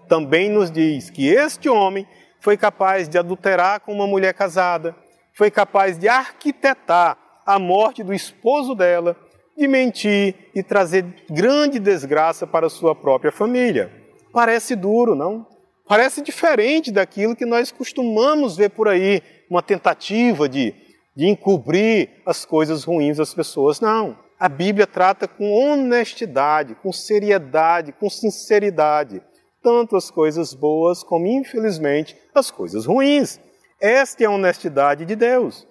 também 0.09 0.51
nos 0.51 0.71
diz 0.71 1.09
que 1.09 1.29
este 1.29 1.69
homem 1.69 2.07
foi 2.41 2.57
capaz 2.57 3.09
de 3.09 3.19
adulterar 3.19 3.81
com 3.81 3.93
uma 3.93 4.07
mulher 4.07 4.35
casada, 4.35 4.95
foi 5.35 5.51
capaz 5.51 5.99
de 5.99 6.09
arquitetar 6.09 7.17
a 7.47 7.59
morte 7.59 8.03
do 8.03 8.13
esposo 8.13 8.75
dela 8.75 9.17
de 9.57 9.69
mentir 9.69 10.35
e 10.55 10.63
trazer 10.63 11.05
grande 11.29 11.79
desgraça 11.79 12.47
para 12.47 12.69
sua 12.69 12.95
própria 12.95 13.31
família. 13.31 13.93
Parece 14.33 14.75
duro, 14.75 15.15
não? 15.15 15.47
Parece 15.87 16.23
diferente 16.23 16.91
daquilo 16.91 17.37
que 17.37 17.45
nós 17.45 17.73
costumamos 17.73 18.57
ver 18.57 18.71
por 18.71 18.89
aí, 18.89 19.23
uma 19.51 19.63
tentativa 19.63 20.49
de 20.49 20.73
de 21.15 21.27
encobrir 21.27 22.23
as 22.25 22.45
coisas 22.45 22.85
ruins 22.85 23.17
das 23.17 23.35
pessoas. 23.35 23.81
Não. 23.81 24.17
A 24.39 24.49
Bíblia 24.49 24.87
trata 24.87 25.29
com 25.29 25.53
honestidade, 25.53 26.75
com 26.75 26.93
seriedade, 26.93 27.93
com 27.93 28.09
sinceridade, 28.09 29.23
tanto 29.63 29.97
as 29.97 30.11
coisas 30.11 30.55
boas 30.55 31.03
como, 31.03 31.27
infelizmente, 31.27 32.17
as 32.35 32.51
coisas 32.51 32.87
ruins. 32.87 33.39
Esta 33.81 34.25
é 34.25 34.27
a 34.27 34.31
honestidade 34.31 35.05
de 35.05 35.15
Deus. 35.15 35.67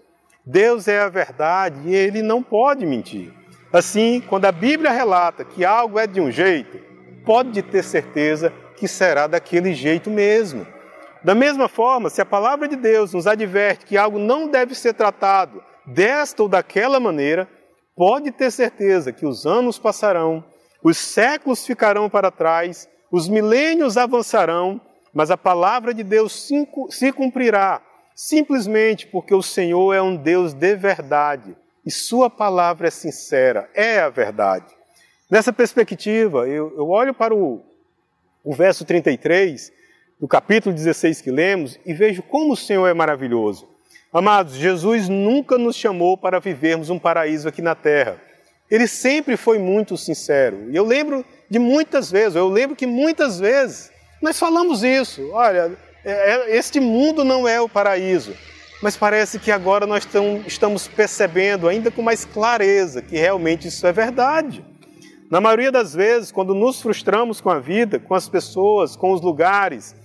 Deus 0.46 0.88
é 0.88 1.00
a 1.00 1.10
verdade 1.10 1.80
e 1.86 1.96
ele 1.96 2.22
não 2.22 2.44
pode 2.44 2.86
mentir. 2.86 3.34
Assim, 3.72 4.22
quando 4.28 4.46
a 4.46 4.52
Bíblia 4.52 4.92
relata 4.92 5.46
que 5.46 5.64
algo 5.64 6.00
é 6.00 6.08
de 6.08 6.20
um 6.20 6.32
jeito, 6.32 6.80
pode 7.26 7.62
ter 7.62 7.84
certeza 7.84 8.52
que 8.76 8.88
será 8.88 9.28
daquele 9.28 9.74
jeito 9.74 10.10
mesmo. 10.10 10.66
Da 11.24 11.36
mesma 11.36 11.68
forma, 11.68 12.10
se 12.10 12.22
a 12.22 12.26
palavra 12.26 12.68
de 12.68 12.76
Deus 12.76 13.14
nos 13.14 13.28
adverte 13.28 13.86
que 13.86 13.98
algo 13.98 14.18
não 14.18 14.48
deve 14.48 14.74
ser 14.74 14.94
tratado 14.94 15.62
desta 15.86 16.42
ou 16.44 16.48
daquela 16.50 17.00
maneira, 17.00 17.48
pode 17.96 18.32
ter 18.32 18.52
certeza 18.52 19.12
que 19.12 19.26
os 19.26 19.46
anos 19.46 19.78
passarão, 19.78 20.44
os 20.82 20.98
séculos 20.98 21.66
ficarão 21.66 22.10
para 22.10 22.32
trás, 22.32 22.88
os 23.12 23.28
milênios 23.28 23.98
avançarão, 23.98 24.80
mas 25.14 25.30
a 25.30 25.38
palavra 25.38 25.94
de 25.94 26.04
Deus 26.04 26.48
se 26.90 27.12
cumprirá, 27.12 27.82
simplesmente 28.16 29.08
porque 29.08 29.34
o 29.34 29.42
Senhor 29.42 29.94
é 29.94 30.02
um 30.02 30.16
Deus 30.16 30.54
de 30.54 30.76
verdade 30.76 31.58
e 31.86 31.92
Sua 31.92 32.30
palavra 32.30 32.88
é 32.88 32.92
sincera, 32.92 33.70
é 33.74 34.00
a 34.00 34.10
verdade. 34.10 34.74
Nessa 35.30 35.52
perspectiva, 35.52 36.48
eu, 36.48 36.88
olho 36.90 37.14
para 37.14 37.36
o, 37.36 37.62
o 38.44 38.54
verso 38.54 38.86
33 38.86 39.79
do 40.20 40.28
capítulo 40.28 40.76
16 40.76 41.22
que 41.22 41.32
lemos 41.32 41.80
e 41.86 41.94
vejo 41.94 42.22
como 42.22 42.54
o 42.54 42.58
Senhor 42.58 42.88
é 42.88 42.94
maravilhoso. 42.94 43.70
Amados, 44.12 44.56
Jesus 44.56 45.08
nunca 45.08 45.58
nos 45.58 45.76
chamou 45.76 46.18
para 46.18 46.40
vivermos 46.40 46.90
um 46.90 47.00
paraíso 47.00 47.48
aqui 47.48 47.62
na 47.62 47.74
terra. 47.74 48.18
Ele 48.70 48.88
sempre 48.88 49.38
foi 49.38 49.58
muito 49.58 49.96
sincero. 49.96 50.70
E 50.70 50.76
eu 50.76 50.84
lembro 50.84 51.24
de 51.50 51.58
muitas 51.58 52.12
vezes, 52.12 52.36
eu 52.36 52.50
lembro 52.50 52.76
que 52.76 52.86
muitas 52.86 53.40
vezes 53.40 53.92
nós 54.22 54.38
falamos 54.38 54.84
isso. 54.84 55.30
Olha, 55.32 55.72
é, 56.04 56.12
é, 56.12 56.58
este 56.58 56.80
mundo 56.80 57.24
não 57.24 57.48
é 57.48 57.62
o 57.62 57.70
paraíso. 57.70 58.36
Mas 58.82 58.98
parece 58.98 59.40
que 59.40 59.52
agora 59.52 59.86
nós 59.86 60.08
estamos 60.48 60.88
percebendo 60.88 61.68
ainda 61.68 61.92
com 61.92 62.02
mais 62.02 62.26
clareza 62.26 63.02
que 63.02 63.18
realmente 63.18 63.68
isso 63.68 63.86
é 63.86 63.92
verdade. 63.92 64.66
Na 65.30 65.40
maioria 65.40 65.72
das 65.72 65.94
vezes, 65.94 66.32
quando 66.32 66.56
nos 66.56 66.82
frustramos 66.82 67.40
com 67.40 67.50
a 67.50 67.60
vida, 67.60 68.00
com 68.00 68.16
as 68.16 68.28
pessoas, 68.28 68.96
com 68.96 69.12
os 69.12 69.22
lugares, 69.22 69.96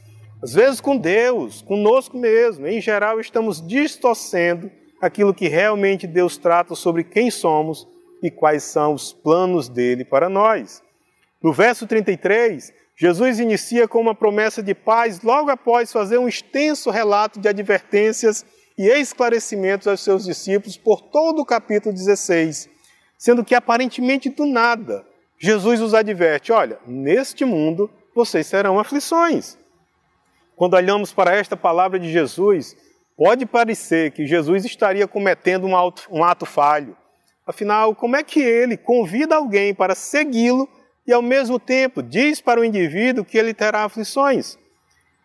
às 0.45 0.53
vezes 0.53 0.79
com 0.79 0.95
Deus, 0.95 1.63
conosco 1.63 2.19
mesmo. 2.19 2.67
Em 2.67 2.79
geral, 2.79 3.19
estamos 3.19 3.67
distorcendo 3.67 4.71
aquilo 5.01 5.33
que 5.33 5.49
realmente 5.49 6.07
Deus 6.07 6.37
trata 6.37 6.75
sobre 6.75 7.03
quem 7.03 7.31
somos 7.31 7.89
e 8.23 8.31
quais 8.31 8.63
são 8.63 8.93
os 8.93 9.11
planos 9.11 9.71
dele 9.71 10.05
para 10.05 10.29
nós. 10.29 10.83
No 11.43 11.51
verso 11.51 11.87
33, 11.87 12.75
Jesus 12.95 13.41
inicia 13.41 13.89
com 13.89 13.99
uma 13.99 14.15
promessa 14.15 14.63
de 14.63 14.75
paz 14.75 15.23
logo 15.23 15.51
após 15.51 15.91
fazer 15.91 16.19
um 16.19 16.29
extenso 16.29 16.91
relato 16.91 17.41
de 17.41 17.49
advertências 17.49 18.45
e 18.77 18.87
esclarecimentos 18.87 19.89
aos 19.89 20.05
seus 20.05 20.27
discípulos 20.27 20.77
por 20.77 21.01
todo 21.01 21.41
o 21.41 21.47
capítulo 21.47 21.95
16, 21.95 22.69
sendo 23.17 23.43
que 23.43 23.55
aparentemente 23.55 24.29
do 24.29 24.45
nada, 24.45 25.07
Jesus 25.39 25.81
os 25.81 25.95
adverte: 25.95 26.53
olha, 26.53 26.79
neste 26.87 27.47
mundo 27.47 27.91
vocês 28.15 28.47
serão 28.47 28.79
aflições. 28.79 29.63
Quando 30.56 30.75
olhamos 30.75 31.12
para 31.12 31.34
esta 31.34 31.56
palavra 31.56 31.99
de 31.99 32.11
Jesus, 32.11 32.76
pode 33.16 33.44
parecer 33.44 34.12
que 34.12 34.26
Jesus 34.26 34.64
estaria 34.64 35.06
cometendo 35.08 35.66
um, 35.66 35.75
um 36.11 36.25
ato 36.25 36.46
falho. 36.46 36.96
Afinal, 37.46 37.94
como 37.94 38.16
é 38.16 38.23
que 38.23 38.40
ele 38.40 38.76
convida 38.76 39.34
alguém 39.37 39.75
para 39.75 39.94
segui-lo 39.94 40.68
e, 41.06 41.12
ao 41.12 41.20
mesmo 41.20 41.58
tempo, 41.58 42.02
diz 42.02 42.40
para 42.40 42.61
o 42.61 42.64
indivíduo 42.64 43.25
que 43.25 43.37
ele 43.37 43.52
terá 43.52 43.84
aflições? 43.84 44.56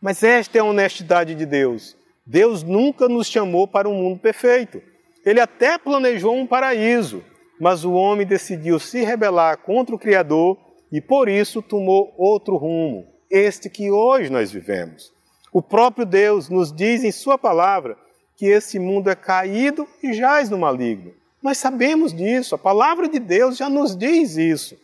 Mas 0.01 0.23
esta 0.23 0.57
é 0.57 0.61
a 0.61 0.65
honestidade 0.65 1.35
de 1.35 1.45
Deus. 1.45 1.95
Deus 2.25 2.63
nunca 2.63 3.07
nos 3.07 3.27
chamou 3.27 3.67
para 3.67 3.87
um 3.87 3.93
mundo 3.93 4.19
perfeito. 4.19 4.81
Ele 5.25 5.39
até 5.39 5.77
planejou 5.77 6.35
um 6.35 6.47
paraíso, 6.47 7.23
mas 7.59 7.85
o 7.85 7.93
homem 7.93 8.25
decidiu 8.25 8.79
se 8.79 9.03
rebelar 9.03 9.57
contra 9.57 9.93
o 9.93 9.99
Criador 9.99 10.57
e, 10.91 10.99
por 10.99 11.29
isso, 11.29 11.61
tomou 11.61 12.13
outro 12.17 12.57
rumo, 12.57 13.05
este 13.29 13.69
que 13.69 13.91
hoje 13.91 14.29
nós 14.29 14.51
vivemos. 14.51 15.18
O 15.51 15.61
próprio 15.61 16.05
Deus 16.05 16.49
nos 16.49 16.71
diz 16.71 17.03
em 17.03 17.11
Sua 17.11 17.37
palavra 17.37 17.97
que 18.35 18.45
esse 18.45 18.79
mundo 18.79 19.09
é 19.09 19.15
caído 19.15 19.87
e 20.01 20.13
jaz 20.13 20.49
no 20.49 20.57
maligno. 20.57 21.13
Nós 21.41 21.57
sabemos 21.57 22.13
disso, 22.13 22.55
a 22.55 22.57
palavra 22.57 23.07
de 23.07 23.19
Deus 23.19 23.57
já 23.57 23.69
nos 23.69 23.95
diz 23.95 24.37
isso. 24.37 24.77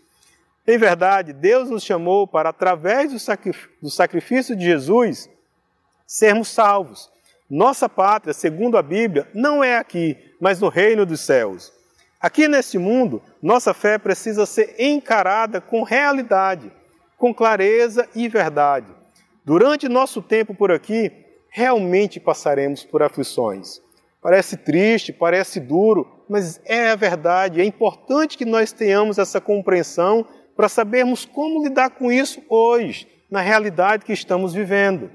Em 0.67 0.77
verdade, 0.77 1.31
Deus 1.31 1.69
nos 1.69 1.84
chamou 1.84 2.25
para, 2.25 2.50
através 2.50 3.12
do 3.12 3.89
sacrifício 3.89 4.55
de 4.55 4.65
Jesus, 4.65 5.29
sermos 6.07 6.48
salvos. 6.48 7.10
Nossa 7.48 7.88
pátria, 7.88 8.34
segundo 8.34 8.77
a 8.77 8.81
Bíblia, 8.81 9.29
não 9.34 9.63
é 9.63 9.77
aqui, 9.77 10.17
mas 10.39 10.60
no 10.60 10.67
reino 10.67 11.05
dos 11.05 11.22
céus. 11.22 11.72
Aqui 12.19 12.48
neste 12.48 12.79
mundo, 12.79 13.22
nossa 13.41 13.74
fé 13.74 14.00
precisa 14.00 14.48
ser 14.48 14.75
encarada 14.79 15.62
com 15.62 15.84
realidade, 15.84 16.72
com 17.17 17.31
clareza 17.31 18.10
e 18.15 18.27
verdade. 18.27 18.88
Durante 19.45 19.87
nosso 19.87 20.23
tempo 20.23 20.55
por 20.55 20.71
aqui, 20.71 21.11
realmente 21.49 22.19
passaremos 22.19 22.83
por 22.83 23.03
aflições. 23.03 23.79
Parece 24.19 24.57
triste, 24.57 25.13
parece 25.13 25.59
duro, 25.59 26.23
mas 26.27 26.59
é 26.65 26.89
a 26.89 26.95
verdade. 26.95 27.61
É 27.61 27.63
importante 27.63 28.39
que 28.39 28.43
nós 28.43 28.71
tenhamos 28.71 29.19
essa 29.19 29.39
compreensão 29.39 30.25
para 30.55 30.67
sabermos 30.67 31.25
como 31.25 31.63
lidar 31.63 31.91
com 31.91 32.11
isso 32.11 32.41
hoje, 32.49 33.07
na 33.29 33.39
realidade 33.39 34.03
que 34.03 34.13
estamos 34.13 34.51
vivendo. 34.51 35.11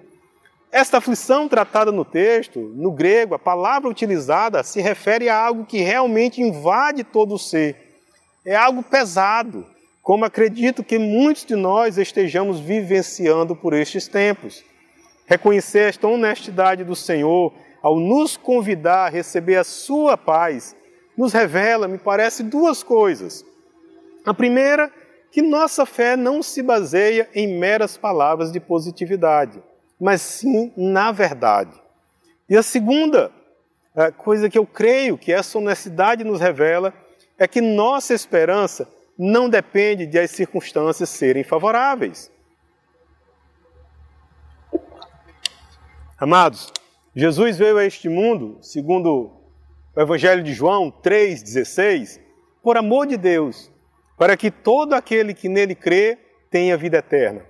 Esta 0.71 0.99
aflição 0.99 1.49
tratada 1.49 1.91
no 1.91 2.05
texto, 2.05 2.61
no 2.61 2.93
grego, 2.93 3.35
a 3.35 3.39
palavra 3.39 3.91
utilizada 3.91 4.63
se 4.63 4.81
refere 4.81 5.29
a 5.29 5.37
algo 5.37 5.67
que 5.67 5.79
realmente 5.79 6.41
invade 6.41 7.03
todo 7.03 7.35
o 7.35 7.39
ser. 7.39 7.99
É 8.45 8.55
algo 8.55 8.81
pesado, 8.81 9.67
como 10.03 10.25
acredito 10.25 10.83
que 10.83 10.99
muitos 10.99 11.45
de 11.45 11.55
nós 11.55 11.99
estejamos 11.99 12.59
vivenciando 12.59 13.55
por 13.55 13.75
estes 13.75 14.09
tempos. 14.09 14.65
Reconhecer 15.27 15.89
esta 15.89 16.09
honestidade 16.09 16.85
do 16.85 16.97
Senhor 16.97 17.53
ao 17.83 17.99
nos 17.99 18.37
convidar 18.37 19.07
a 19.07 19.09
receber 19.11 19.57
a 19.57 19.65
sua 19.65 20.17
paz 20.17 20.75
nos 21.17 21.33
revela, 21.33 21.87
me 21.87 21.99
parece, 21.99 22.43
duas 22.43 22.83
coisas. 22.83 23.45
A 24.25 24.33
primeira, 24.33 24.91
que 25.31 25.43
nossa 25.43 25.85
fé 25.85 26.17
não 26.17 26.43
se 26.43 26.63
baseia 26.63 27.29
em 27.35 27.59
meras 27.59 27.97
palavras 27.97 28.51
de 28.51 28.59
positividade, 28.59 29.63
mas 30.01 30.23
sim 30.23 30.73
na 30.77 31.13
verdade. 31.13 31.79
E 32.49 32.57
a 32.57 32.63
segunda 32.63 33.31
coisa 34.17 34.49
que 34.49 34.59
eu 34.59 34.67
creio 34.67 35.19
que 35.19 35.33
essa 35.33 35.59
honestidade 35.59 36.25
nos 36.25 36.41
revela 36.41 36.93
é 37.39 37.47
que 37.47 37.61
nossa 37.61 38.15
esperança 38.15 38.89
não 39.23 39.51
depende 39.51 40.07
de 40.07 40.19
as 40.19 40.31
circunstâncias 40.31 41.11
serem 41.11 41.45
favoráveis. 41.45 42.33
Amados, 46.17 46.73
Jesus 47.15 47.59
veio 47.59 47.77
a 47.77 47.85
este 47.85 48.09
mundo, 48.09 48.57
segundo 48.63 49.31
o 49.95 50.01
Evangelho 50.01 50.43
de 50.43 50.55
João 50.55 50.91
3,16, 50.91 52.19
por 52.63 52.79
amor 52.79 53.07
de 53.07 53.19
Deus, 53.19 53.71
para 54.17 54.39
que 54.39 54.51
todo 54.51 54.95
aquele 54.95 55.35
que 55.35 55.51
nele 55.51 55.75
crê 55.75 56.17
tenha 56.51 56.79
vida 56.79 56.97
eterna. 56.97 57.45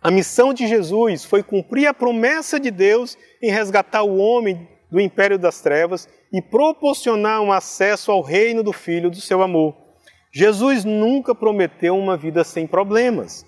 A 0.00 0.08
missão 0.08 0.54
de 0.54 0.68
Jesus 0.68 1.24
foi 1.24 1.42
cumprir 1.42 1.88
a 1.88 1.94
promessa 1.94 2.60
de 2.60 2.70
Deus 2.70 3.18
em 3.42 3.50
resgatar 3.50 4.04
o 4.04 4.18
homem 4.18 4.68
do 4.88 5.00
império 5.00 5.36
das 5.38 5.60
trevas 5.60 6.08
e 6.32 6.40
proporcionar 6.40 7.40
um 7.40 7.50
acesso 7.50 8.12
ao 8.12 8.20
reino 8.20 8.62
do 8.62 8.72
Filho 8.72 9.10
do 9.10 9.20
seu 9.20 9.42
amor. 9.42 9.81
Jesus 10.32 10.84
nunca 10.84 11.34
prometeu 11.34 11.96
uma 11.96 12.16
vida 12.16 12.42
sem 12.42 12.66
problemas. 12.66 13.44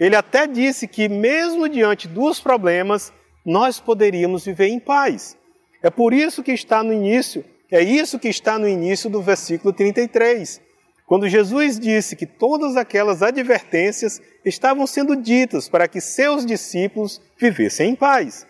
Ele 0.00 0.16
até 0.16 0.46
disse 0.46 0.88
que, 0.88 1.08
mesmo 1.08 1.68
diante 1.68 2.08
dos 2.08 2.40
problemas, 2.40 3.12
nós 3.44 3.78
poderíamos 3.78 4.44
viver 4.46 4.68
em 4.68 4.80
paz. 4.80 5.36
É 5.82 5.90
por 5.90 6.14
isso 6.14 6.42
que 6.42 6.52
está 6.52 6.82
no 6.82 6.92
início, 6.92 7.44
é 7.70 7.82
isso 7.82 8.18
que 8.18 8.28
está 8.28 8.58
no 8.58 8.66
início 8.66 9.10
do 9.10 9.20
versículo 9.20 9.74
33, 9.74 10.60
quando 11.06 11.28
Jesus 11.28 11.78
disse 11.78 12.16
que 12.16 12.24
todas 12.24 12.76
aquelas 12.76 13.22
advertências 13.22 14.20
estavam 14.44 14.86
sendo 14.86 15.14
ditas 15.14 15.68
para 15.68 15.86
que 15.86 16.00
seus 16.00 16.46
discípulos 16.46 17.20
vivessem 17.36 17.90
em 17.90 17.94
paz. 17.94 18.46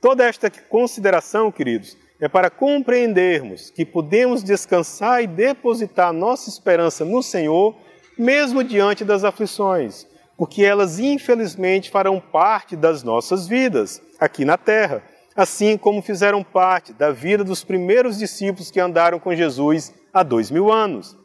Toda 0.00 0.24
esta 0.24 0.50
consideração, 0.50 1.52
queridos, 1.52 1.98
é 2.20 2.28
para 2.28 2.50
compreendermos 2.50 3.70
que 3.70 3.84
podemos 3.84 4.42
descansar 4.42 5.22
e 5.22 5.26
depositar 5.26 6.12
nossa 6.12 6.50
esperança 6.50 7.04
no 7.04 7.22
Senhor, 7.22 7.74
mesmo 8.18 8.62
diante 8.62 9.04
das 9.04 9.24
aflições, 9.24 10.06
porque 10.36 10.62
elas 10.62 10.98
infelizmente 10.98 11.90
farão 11.90 12.20
parte 12.20 12.76
das 12.76 13.02
nossas 13.02 13.46
vidas 13.46 14.02
aqui 14.18 14.44
na 14.44 14.56
terra. 14.58 15.02
assim 15.36 15.78
como 15.78 16.02
fizeram 16.02 16.42
parte 16.42 16.92
da 16.92 17.10
vida 17.12 17.42
dos 17.44 17.64
primeiros 17.64 18.18
discípulos 18.18 18.70
que 18.70 18.80
andaram 18.80 19.18
com 19.18 19.34
Jesus 19.34 19.94
há 20.12 20.22
dois 20.22 20.50
mil 20.50 20.70
anos. 20.70 21.16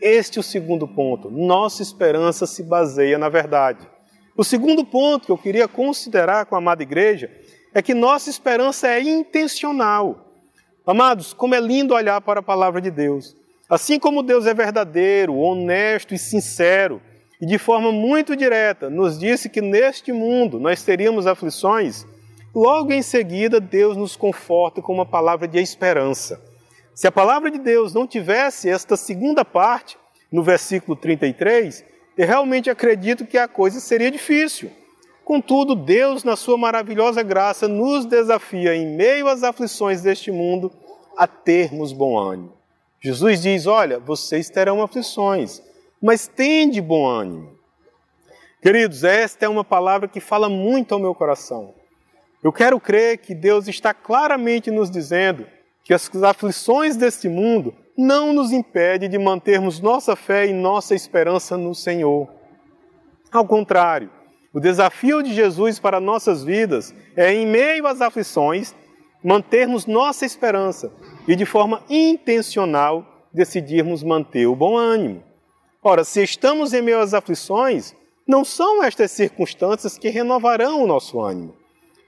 Este 0.00 0.38
é 0.38 0.40
o 0.40 0.44
segundo 0.44 0.86
ponto. 0.86 1.30
Nossa 1.30 1.82
esperança 1.82 2.46
se 2.46 2.62
baseia 2.62 3.18
na 3.18 3.28
verdade. 3.28 3.88
O 4.36 4.44
segundo 4.44 4.84
ponto 4.84 5.26
que 5.26 5.32
eu 5.32 5.38
queria 5.38 5.66
considerar 5.66 6.44
com 6.44 6.54
a 6.54 6.58
amada 6.58 6.82
igreja 6.82 7.30
é 7.76 7.82
que 7.82 7.92
nossa 7.92 8.30
esperança 8.30 8.88
é 8.88 9.02
intencional. 9.02 10.32
Amados, 10.86 11.34
como 11.34 11.54
é 11.54 11.60
lindo 11.60 11.92
olhar 11.92 12.18
para 12.22 12.40
a 12.40 12.42
palavra 12.42 12.80
de 12.80 12.90
Deus. 12.90 13.36
Assim 13.68 13.98
como 13.98 14.22
Deus 14.22 14.46
é 14.46 14.54
verdadeiro, 14.54 15.36
honesto 15.36 16.14
e 16.14 16.18
sincero, 16.18 17.02
e 17.38 17.44
de 17.44 17.58
forma 17.58 17.92
muito 17.92 18.34
direta 18.34 18.88
nos 18.88 19.18
disse 19.18 19.50
que 19.50 19.60
neste 19.60 20.10
mundo 20.10 20.58
nós 20.58 20.82
teríamos 20.84 21.26
aflições, 21.26 22.06
logo 22.54 22.94
em 22.94 23.02
seguida 23.02 23.60
Deus 23.60 23.94
nos 23.94 24.16
conforta 24.16 24.80
com 24.80 24.94
uma 24.94 25.04
palavra 25.04 25.46
de 25.46 25.58
esperança. 25.58 26.42
Se 26.94 27.06
a 27.06 27.12
palavra 27.12 27.50
de 27.50 27.58
Deus 27.58 27.92
não 27.92 28.06
tivesse 28.06 28.70
esta 28.70 28.96
segunda 28.96 29.44
parte, 29.44 29.98
no 30.32 30.42
versículo 30.42 30.96
33, 30.96 31.84
eu 32.16 32.26
realmente 32.26 32.70
acredito 32.70 33.26
que 33.26 33.36
a 33.36 33.46
coisa 33.46 33.80
seria 33.80 34.10
difícil. 34.10 34.70
Contudo, 35.26 35.74
Deus, 35.74 36.22
na 36.22 36.36
sua 36.36 36.56
maravilhosa 36.56 37.20
graça, 37.20 37.66
nos 37.66 38.06
desafia, 38.06 38.76
em 38.76 38.86
meio 38.86 39.26
às 39.26 39.42
aflições 39.42 40.00
deste 40.00 40.30
mundo, 40.30 40.70
a 41.16 41.26
termos 41.26 41.92
bom 41.92 42.16
ânimo. 42.16 42.52
Jesus 43.00 43.42
diz: 43.42 43.66
Olha, 43.66 43.98
vocês 43.98 44.48
terão 44.48 44.80
aflições, 44.80 45.60
mas 46.00 46.28
tende 46.28 46.80
bom 46.80 47.04
ânimo. 47.04 47.58
Queridos, 48.62 49.02
esta 49.02 49.44
é 49.44 49.48
uma 49.48 49.64
palavra 49.64 50.06
que 50.06 50.20
fala 50.20 50.48
muito 50.48 50.94
ao 50.94 51.00
meu 51.00 51.12
coração. 51.12 51.74
Eu 52.40 52.52
quero 52.52 52.78
crer 52.78 53.18
que 53.18 53.34
Deus 53.34 53.66
está 53.66 53.92
claramente 53.92 54.70
nos 54.70 54.88
dizendo 54.88 55.44
que 55.82 55.92
as 55.92 56.08
aflições 56.22 56.96
deste 56.96 57.28
mundo 57.28 57.74
não 57.98 58.32
nos 58.32 58.52
impedem 58.52 59.10
de 59.10 59.18
mantermos 59.18 59.80
nossa 59.80 60.14
fé 60.14 60.46
e 60.46 60.52
nossa 60.52 60.94
esperança 60.94 61.56
no 61.56 61.74
Senhor. 61.74 62.28
Ao 63.32 63.44
contrário, 63.44 64.08
o 64.56 64.60
desafio 64.60 65.22
de 65.22 65.34
Jesus 65.34 65.78
para 65.78 66.00
nossas 66.00 66.42
vidas 66.42 66.94
é, 67.14 67.30
em 67.30 67.46
meio 67.46 67.86
às 67.86 68.00
aflições, 68.00 68.74
mantermos 69.22 69.84
nossa 69.84 70.24
esperança 70.24 70.90
e, 71.28 71.36
de 71.36 71.44
forma 71.44 71.82
intencional, 71.90 73.04
decidirmos 73.30 74.02
manter 74.02 74.46
o 74.46 74.56
bom 74.56 74.74
ânimo. 74.74 75.22
Ora, 75.82 76.04
se 76.04 76.22
estamos 76.22 76.72
em 76.72 76.80
meio 76.80 77.00
às 77.00 77.12
aflições, 77.12 77.94
não 78.26 78.46
são 78.46 78.82
estas 78.82 79.10
circunstâncias 79.10 79.98
que 79.98 80.08
renovarão 80.08 80.82
o 80.82 80.86
nosso 80.86 81.20
ânimo. 81.20 81.54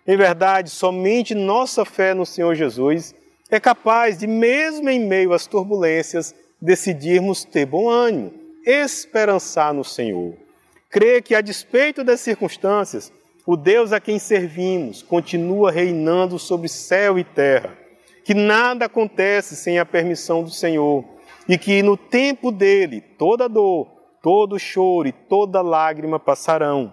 Em 0.06 0.16
verdade, 0.16 0.70
somente 0.70 1.34
nossa 1.34 1.84
fé 1.84 2.14
no 2.14 2.24
Senhor 2.24 2.54
Jesus 2.54 3.14
é 3.50 3.60
capaz 3.60 4.16
de, 4.16 4.26
mesmo 4.26 4.88
em 4.88 5.06
meio 5.06 5.34
às 5.34 5.46
turbulências, 5.46 6.34
decidirmos 6.62 7.44
ter 7.44 7.66
bom 7.66 7.90
ânimo, 7.90 8.32
esperançar 8.64 9.74
no 9.74 9.84
Senhor. 9.84 10.47
Crer 10.90 11.22
que, 11.22 11.34
a 11.34 11.40
despeito 11.40 12.02
das 12.02 12.20
circunstâncias, 12.20 13.12
o 13.46 13.56
Deus 13.56 13.92
a 13.92 14.00
quem 14.00 14.18
servimos 14.18 15.02
continua 15.02 15.70
reinando 15.70 16.38
sobre 16.38 16.68
céu 16.68 17.18
e 17.18 17.24
terra, 17.24 17.76
que 18.24 18.32
nada 18.34 18.86
acontece 18.86 19.54
sem 19.54 19.78
a 19.78 19.84
permissão 19.84 20.42
do 20.42 20.50
Senhor 20.50 21.04
e 21.48 21.56
que 21.56 21.82
no 21.82 21.96
tempo 21.96 22.50
dele 22.50 23.00
toda 23.00 23.48
dor, 23.48 23.86
todo 24.22 24.58
choro 24.58 25.08
e 25.08 25.12
toda 25.12 25.62
lágrima 25.62 26.18
passarão. 26.18 26.92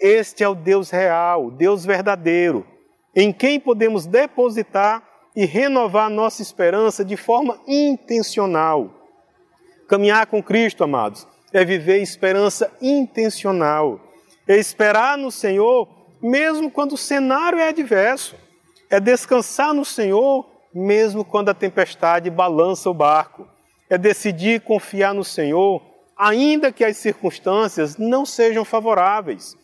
Este 0.00 0.42
é 0.42 0.48
o 0.48 0.54
Deus 0.54 0.90
real, 0.90 1.50
Deus 1.50 1.84
verdadeiro, 1.84 2.66
em 3.14 3.32
quem 3.32 3.60
podemos 3.60 4.06
depositar 4.06 5.02
e 5.34 5.44
renovar 5.44 6.10
nossa 6.10 6.42
esperança 6.42 7.04
de 7.04 7.16
forma 7.16 7.60
intencional. 7.66 8.90
Caminhar 9.88 10.26
com 10.26 10.42
Cristo, 10.42 10.84
amados, 10.84 11.26
é 11.54 11.64
viver 11.64 12.02
esperança 12.02 12.70
intencional. 12.82 14.00
É 14.46 14.56
esperar 14.56 15.16
no 15.16 15.30
Senhor, 15.30 15.88
mesmo 16.20 16.68
quando 16.68 16.94
o 16.94 16.98
cenário 16.98 17.60
é 17.60 17.68
adverso. 17.68 18.34
É 18.90 18.98
descansar 18.98 19.72
no 19.72 19.84
Senhor, 19.84 20.44
mesmo 20.74 21.24
quando 21.24 21.50
a 21.50 21.54
tempestade 21.54 22.28
balança 22.28 22.90
o 22.90 22.94
barco. 22.94 23.48
É 23.88 23.96
decidir 23.96 24.62
confiar 24.62 25.14
no 25.14 25.22
Senhor, 25.22 25.80
ainda 26.18 26.72
que 26.72 26.84
as 26.84 26.96
circunstâncias 26.96 27.96
não 27.96 28.26
sejam 28.26 28.64
favoráveis. 28.64 29.56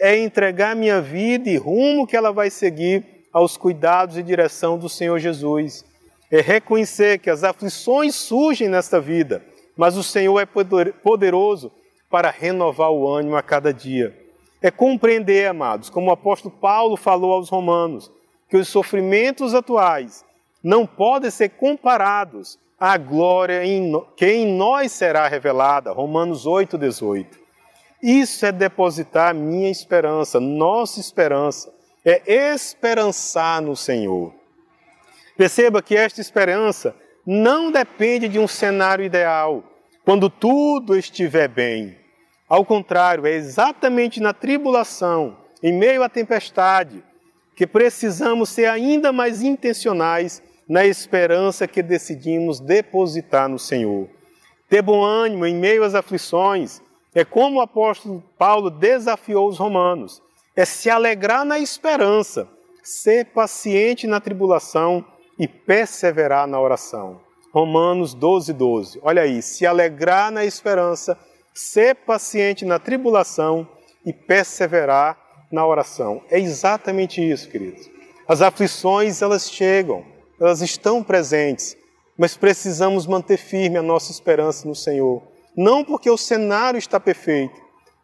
É 0.00 0.16
entregar 0.16 0.74
minha 0.74 1.02
vida 1.02 1.50
e 1.50 1.58
rumo 1.58 2.06
que 2.06 2.16
ela 2.16 2.32
vai 2.32 2.48
seguir 2.48 3.04
aos 3.30 3.58
cuidados 3.58 4.16
e 4.16 4.22
direção 4.22 4.78
do 4.78 4.88
Senhor 4.88 5.18
Jesus. 5.18 5.84
É 6.30 6.40
reconhecer 6.40 7.18
que 7.18 7.28
as 7.28 7.44
aflições 7.44 8.14
surgem 8.14 8.66
nesta 8.66 8.98
vida, 8.98 9.44
mas 9.76 9.96
o 9.96 10.02
Senhor 10.02 10.38
é 10.40 10.46
poderoso 10.46 11.72
para 12.10 12.30
renovar 12.30 12.90
o 12.90 13.08
ânimo 13.08 13.36
a 13.36 13.42
cada 13.42 13.72
dia. 13.72 14.16
É 14.62 14.70
compreender, 14.70 15.48
amados, 15.48 15.90
como 15.90 16.08
o 16.08 16.12
apóstolo 16.12 16.54
Paulo 16.54 16.96
falou 16.96 17.32
aos 17.32 17.48
Romanos, 17.48 18.10
que 18.48 18.56
os 18.56 18.68
sofrimentos 18.68 19.54
atuais 19.54 20.24
não 20.62 20.86
podem 20.86 21.30
ser 21.30 21.50
comparados 21.50 22.58
à 22.78 22.96
glória 22.96 23.60
que 24.16 24.26
em 24.26 24.46
nós 24.46 24.92
será 24.92 25.28
revelada. 25.28 25.92
Romanos 25.92 26.46
8, 26.46 26.78
18. 26.78 27.38
Isso 28.02 28.44
é 28.46 28.52
depositar 28.52 29.34
minha 29.34 29.70
esperança, 29.70 30.38
nossa 30.38 31.00
esperança 31.00 31.72
é 32.04 32.22
esperançar 32.52 33.62
no 33.62 33.74
Senhor. 33.74 34.34
Perceba 35.36 35.82
que 35.82 35.96
esta 35.96 36.20
esperança 36.20 36.94
não 37.26 37.70
depende 37.70 38.28
de 38.28 38.38
um 38.38 38.46
cenário 38.46 39.04
ideal, 39.04 39.64
quando 40.04 40.28
tudo 40.28 40.96
estiver 40.96 41.48
bem. 41.48 41.96
Ao 42.48 42.64
contrário, 42.64 43.26
é 43.26 43.32
exatamente 43.32 44.20
na 44.20 44.32
tribulação, 44.32 45.36
em 45.62 45.72
meio 45.72 46.02
à 46.02 46.08
tempestade, 46.08 47.02
que 47.56 47.66
precisamos 47.66 48.50
ser 48.50 48.66
ainda 48.66 49.12
mais 49.12 49.42
intencionais 49.42 50.42
na 50.68 50.84
esperança 50.84 51.66
que 51.66 51.82
decidimos 51.82 52.60
depositar 52.60 53.48
no 53.48 53.58
Senhor. 53.58 54.08
Ter 54.68 54.82
bom 54.82 55.02
ânimo 55.02 55.46
em 55.46 55.54
meio 55.54 55.84
às 55.84 55.94
aflições 55.94 56.82
é 57.14 57.24
como 57.24 57.58
o 57.58 57.62
apóstolo 57.62 58.22
Paulo 58.36 58.70
desafiou 58.70 59.48
os 59.48 59.58
romanos 59.58 60.22
é 60.56 60.64
se 60.64 60.88
alegrar 60.88 61.44
na 61.44 61.58
esperança, 61.58 62.48
ser 62.82 63.26
paciente 63.26 64.06
na 64.06 64.20
tribulação 64.20 65.04
e 65.38 65.46
perseverar 65.48 66.46
na 66.46 66.60
oração. 66.60 67.20
Romanos 67.52 68.14
12, 68.14 68.52
12. 68.52 69.00
Olha 69.02 69.22
aí, 69.22 69.40
se 69.40 69.64
alegrar 69.66 70.30
na 70.30 70.44
esperança, 70.44 71.16
ser 71.52 71.94
paciente 71.94 72.64
na 72.64 72.78
tribulação 72.78 73.68
e 74.04 74.12
perseverar 74.12 75.16
na 75.52 75.64
oração. 75.66 76.22
É 76.30 76.38
exatamente 76.38 77.20
isso, 77.22 77.48
queridos. 77.48 77.88
As 78.26 78.42
aflições, 78.42 79.22
elas 79.22 79.50
chegam, 79.50 80.04
elas 80.40 80.60
estão 80.62 81.02
presentes, 81.02 81.76
mas 82.18 82.36
precisamos 82.36 83.06
manter 83.06 83.36
firme 83.36 83.76
a 83.76 83.82
nossa 83.82 84.10
esperança 84.10 84.66
no 84.66 84.74
Senhor. 84.74 85.22
Não 85.56 85.84
porque 85.84 86.10
o 86.10 86.18
cenário 86.18 86.78
está 86.78 86.98
perfeito, 86.98 87.54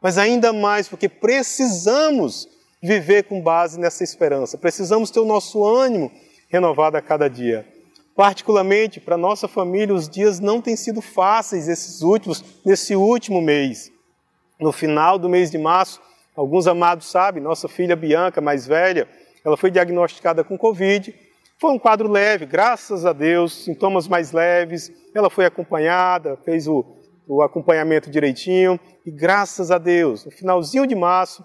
mas 0.01 0.17
ainda 0.17 0.53
mais 0.53 0.89
porque 0.89 1.09
precisamos 1.09 2.49
viver 2.83 3.25
com 3.25 3.41
base 3.41 3.79
nessa 3.79 4.05
esperança. 4.05 4.57
Precisamos 4.57 5.11
ter 5.11 5.21
o 5.21 5.25
nosso 5.25 5.65
ânimo 5.65 6.11
renovado 6.51 6.99
a 6.99 7.01
cada 7.01 7.31
dia. 7.31 7.67
Particularmente 8.15 9.01
para 9.01 9.17
nossa 9.17 9.49
família, 9.49 9.95
os 9.95 10.07
dias 10.07 10.39
não 10.39 10.61
têm 10.61 10.77
sido 10.77 11.01
fáceis 11.01 11.69
esses 11.69 12.03
últimos, 12.03 12.45
nesse 12.67 12.95
último 12.95 13.41
mês. 13.41 13.91
No 14.61 14.73
final 14.73 15.19
do 15.19 15.29
mês 15.29 15.51
de 15.51 15.57
março, 15.57 15.99
alguns 16.37 16.67
amados 16.67 17.11
sabem, 17.11 17.43
nossa 17.43 17.69
filha 17.69 17.97
Bianca, 17.97 18.43
mais 18.43 18.67
velha, 18.67 19.09
ela 19.43 19.57
foi 19.57 19.71
diagnosticada 19.71 20.45
com 20.45 20.59
Covid. 20.59 21.15
Foi 21.59 21.73
um 21.73 21.79
quadro 21.79 22.11
leve, 22.11 22.45
graças 22.45 23.07
a 23.07 23.15
Deus, 23.15 23.65
sintomas 23.65 24.07
mais 24.07 24.33
leves. 24.33 24.93
Ela 25.15 25.31
foi 25.31 25.47
acompanhada, 25.47 26.37
fez 26.45 26.69
o 26.69 26.85
o 27.31 27.43
acompanhamento 27.43 28.11
direitinho. 28.11 28.79
E 29.07 29.11
graças 29.11 29.71
a 29.71 29.79
Deus, 29.79 30.25
no 30.25 30.33
finalzinho 30.33 30.85
de 30.85 30.97
março, 30.97 31.45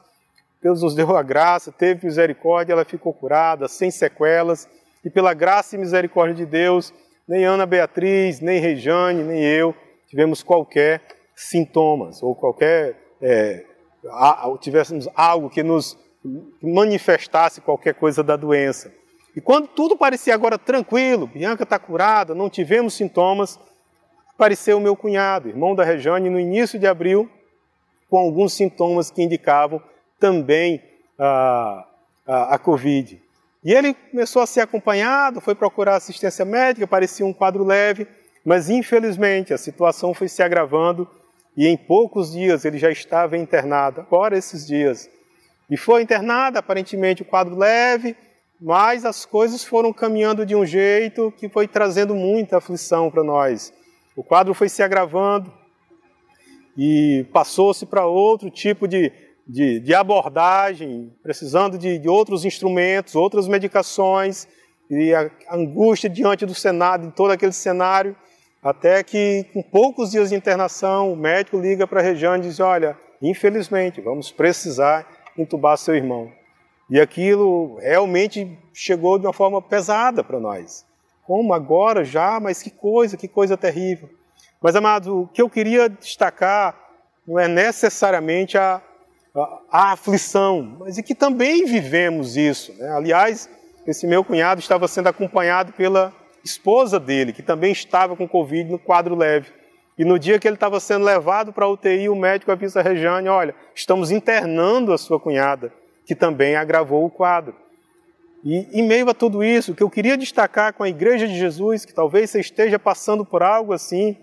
Deus 0.62 0.82
nos 0.82 0.96
deu 0.96 1.16
a 1.16 1.22
graça, 1.22 1.72
teve 1.72 2.08
misericórdia, 2.08 2.74
ela 2.74 2.84
ficou 2.84 3.14
curada, 3.14 3.68
sem 3.68 3.92
sequelas. 3.92 4.68
E 5.06 5.10
pela 5.10 5.34
graça 5.34 5.76
e 5.76 5.80
misericórdia 5.80 6.36
de 6.36 6.46
Deus, 6.46 6.92
nem 7.28 7.46
Ana 7.46 7.66
Beatriz, 7.66 8.42
nem 8.42 8.60
Rejane, 8.60 9.24
nem 9.24 9.42
eu 9.44 9.74
tivemos 10.08 10.42
qualquer 10.42 11.02
sintomas 11.36 12.24
ou 12.24 12.34
qualquer 12.34 12.96
é, 13.22 13.66
tivéssemos 14.62 15.10
algo 15.16 15.50
que 15.50 15.62
nos 15.62 15.98
manifestasse 16.62 17.62
qualquer 17.62 17.94
coisa 17.96 18.24
da 18.24 18.36
doença. 18.36 18.94
E 19.36 19.42
quando 19.42 19.68
tudo 19.68 19.98
parecia 19.98 20.34
agora 20.34 20.58
tranquilo, 20.58 21.28
Bianca 21.28 21.64
está 21.64 21.78
curada, 21.78 22.34
não 22.34 22.50
tivemos 22.50 22.94
sintomas, 22.94 23.60
apareceu 24.34 24.78
o 24.78 24.82
meu 24.82 24.96
cunhado, 24.96 25.50
irmão 25.50 25.76
da 25.76 25.84
Rejane, 25.84 26.30
no 26.30 26.40
início 26.40 26.80
de 26.80 26.88
abril, 26.88 27.30
com 28.10 28.18
alguns 28.18 28.54
sintomas 28.54 29.12
que 29.12 29.22
indicavam 29.22 29.82
também 30.20 30.82
a, 31.20 31.86
a, 32.26 32.56
a 32.56 32.58
Covid. 32.58 33.22
E 33.66 33.74
ele 33.74 33.96
começou 33.96 34.44
a 34.44 34.46
ser 34.46 34.62
acompanhado, 34.62 35.42
foi 35.42 35.56
procurar 35.56 35.96
assistência 35.96 36.46
médica, 36.46 36.86
parecia 36.86 37.26
um 37.26 37.34
quadro 37.34 37.64
leve, 37.64 38.08
mas 38.46 38.70
infelizmente 38.70 39.56
a 39.56 39.58
situação 39.58 40.14
foi 40.14 40.28
se 40.28 40.44
agravando 40.44 41.10
e 41.58 41.66
em 41.66 41.76
poucos 41.76 42.32
dias 42.32 42.64
ele 42.64 42.78
já 42.78 42.92
estava 42.92 43.36
internado, 43.36 44.02
agora 44.02 44.38
esses 44.38 44.68
dias. 44.68 45.10
E 45.68 45.76
foi 45.76 46.04
internado, 46.04 46.60
aparentemente 46.60 47.24
o 47.24 47.26
quadro 47.26 47.58
leve, 47.58 48.16
mas 48.62 49.04
as 49.04 49.26
coisas 49.26 49.64
foram 49.64 49.92
caminhando 49.92 50.46
de 50.46 50.56
um 50.56 50.64
jeito 50.64 51.34
que 51.36 51.50
foi 51.50 51.68
trazendo 51.68 52.14
muita 52.14 52.58
aflição 52.58 53.10
para 53.10 53.24
nós. 53.24 53.74
O 54.16 54.24
quadro 54.24 54.54
foi 54.54 54.70
se 54.70 54.84
agravando 54.84 55.52
e 56.78 57.26
passou-se 57.34 57.84
para 57.88 58.06
outro 58.06 58.52
tipo 58.52 58.88
de, 58.88 59.12
de, 59.48 59.80
de 59.80 59.94
abordagem, 59.94 61.14
precisando 61.22 61.78
de, 61.78 62.00
de, 62.00 62.10
outros 62.10 62.46
instrumentos, 62.46 63.16
outras 63.16 63.48
medicações, 63.48 64.48
e 64.90 65.14
a 65.14 65.30
angústia 65.52 66.10
diante 66.10 66.46
do 66.46 66.56
Senado, 66.56 67.06
em 67.06 67.12
todo 67.12 67.32
aquele 67.32 67.52
cenário, 67.52 68.16
até 68.62 69.04
que, 69.04 69.46
com 69.54 69.62
poucos 69.62 70.12
dias 70.12 70.30
de 70.30 70.36
internação, 70.36 71.14
o 71.14 71.16
médico 71.16 71.60
liga 71.60 71.86
para 71.86 72.00
a 72.00 72.04
Rejane 72.04 72.46
e 72.46 72.50
diz: 72.50 72.60
Olha, 72.60 72.98
infelizmente, 73.22 74.02
vamos 74.02 74.32
precisar 74.32 75.08
entubar 75.38 75.78
seu 75.78 75.96
irmão. 75.96 76.32
E 76.90 77.00
aquilo 77.00 77.78
realmente 77.80 78.58
chegou 78.74 79.18
de 79.18 79.26
uma 79.26 79.34
forma 79.34 79.62
pesada 79.62 80.24
para 80.24 80.40
nós. 80.40 80.86
Como 81.24 81.54
agora 81.54 82.04
já? 82.04 82.40
Mas 82.40 82.62
que 82.62 82.70
coisa, 82.70 83.18
que 83.18 83.28
coisa 83.28 83.58
terrível. 83.58 84.10
Mas, 84.62 84.76
amados, 84.76 85.08
o 85.08 85.28
que 85.28 85.42
eu 85.42 85.50
queria 85.50 85.90
destacar 85.90 86.76
não 87.28 87.40
é 87.40 87.48
necessariamente 87.48 88.58
a, 88.58 88.82
a, 89.70 89.92
aflição, 89.92 90.78
mas 90.80 90.98
é 90.98 91.02
que 91.02 91.14
também 91.14 91.66
vivemos 91.66 92.38
isso. 92.38 92.74
Né? 92.78 92.90
Aliás, 92.90 93.50
esse 93.86 94.08
meu 94.08 94.24
cunhado 94.24 94.62
estava 94.62 94.88
sendo 94.88 95.08
acompanhado 95.08 95.74
pela 95.74 96.14
esposa 96.44 97.00
dele, 97.00 97.34
que 97.34 97.44
também 97.44 97.72
estava 97.72 98.16
com 98.16 98.28
Covid 98.28 98.72
no 98.72 98.80
quadro 98.80 99.16
leve. 99.16 99.52
E 99.98 100.06
no 100.06 100.18
dia 100.18 100.40
que 100.40 100.48
ele 100.48 100.56
estava 100.56 100.80
sendo 100.80 101.06
levado 101.06 101.52
para 101.52 101.66
a 101.66 101.70
UTI, 101.70 102.10
o 102.10 102.16
médico 102.16 102.52
avisa 102.52 102.80
a 102.80 102.84
Rejane: 102.84 103.28
olha, 103.28 103.56
estamos 103.74 104.12
internando 104.12 104.94
a 104.94 104.98
sua 104.98 105.20
cunhada, 105.20 105.74
que 106.06 106.16
também 106.16 106.56
agravou 106.56 107.06
o 107.06 107.10
quadro. 107.10 107.56
E 108.44 108.80
em 108.80 108.84
meio 108.84 109.10
a 109.10 109.14
tudo 109.14 109.44
isso, 109.44 109.72
o 109.72 109.76
que 109.76 109.82
eu 109.82 109.90
queria 109.90 110.18
destacar 110.18 110.74
com 110.74 110.84
a 110.84 110.90
Igreja 110.90 111.28
de 111.28 111.38
Jesus, 111.38 111.84
que 111.84 111.94
talvez 111.94 112.30
você 112.30 112.40
esteja 112.40 112.78
passando 112.78 113.26
por 113.26 113.42
algo 113.42 113.74
assim, 113.74 114.16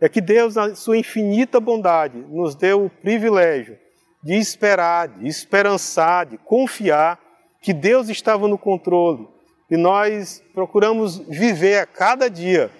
é 0.00 0.08
que 0.08 0.20
Deus, 0.20 0.56
na 0.56 0.74
sua 0.74 0.96
infinita 0.96 1.60
bondade, 1.60 2.18
nos 2.28 2.56
deu 2.56 2.86
o 2.86 2.90
privilégio 2.90 3.78
de 4.22 4.34
esperar, 4.34 5.08
de 5.08 5.26
esperançar, 5.26 6.26
de 6.26 6.38
confiar 6.38 7.18
que 7.60 7.72
Deus 7.72 8.08
estava 8.08 8.46
no 8.46 8.58
controle. 8.58 9.28
E 9.70 9.76
nós 9.76 10.42
procuramos 10.52 11.18
viver 11.18 11.78
a 11.78 11.86
cada 11.86 12.28
dia 12.28 12.70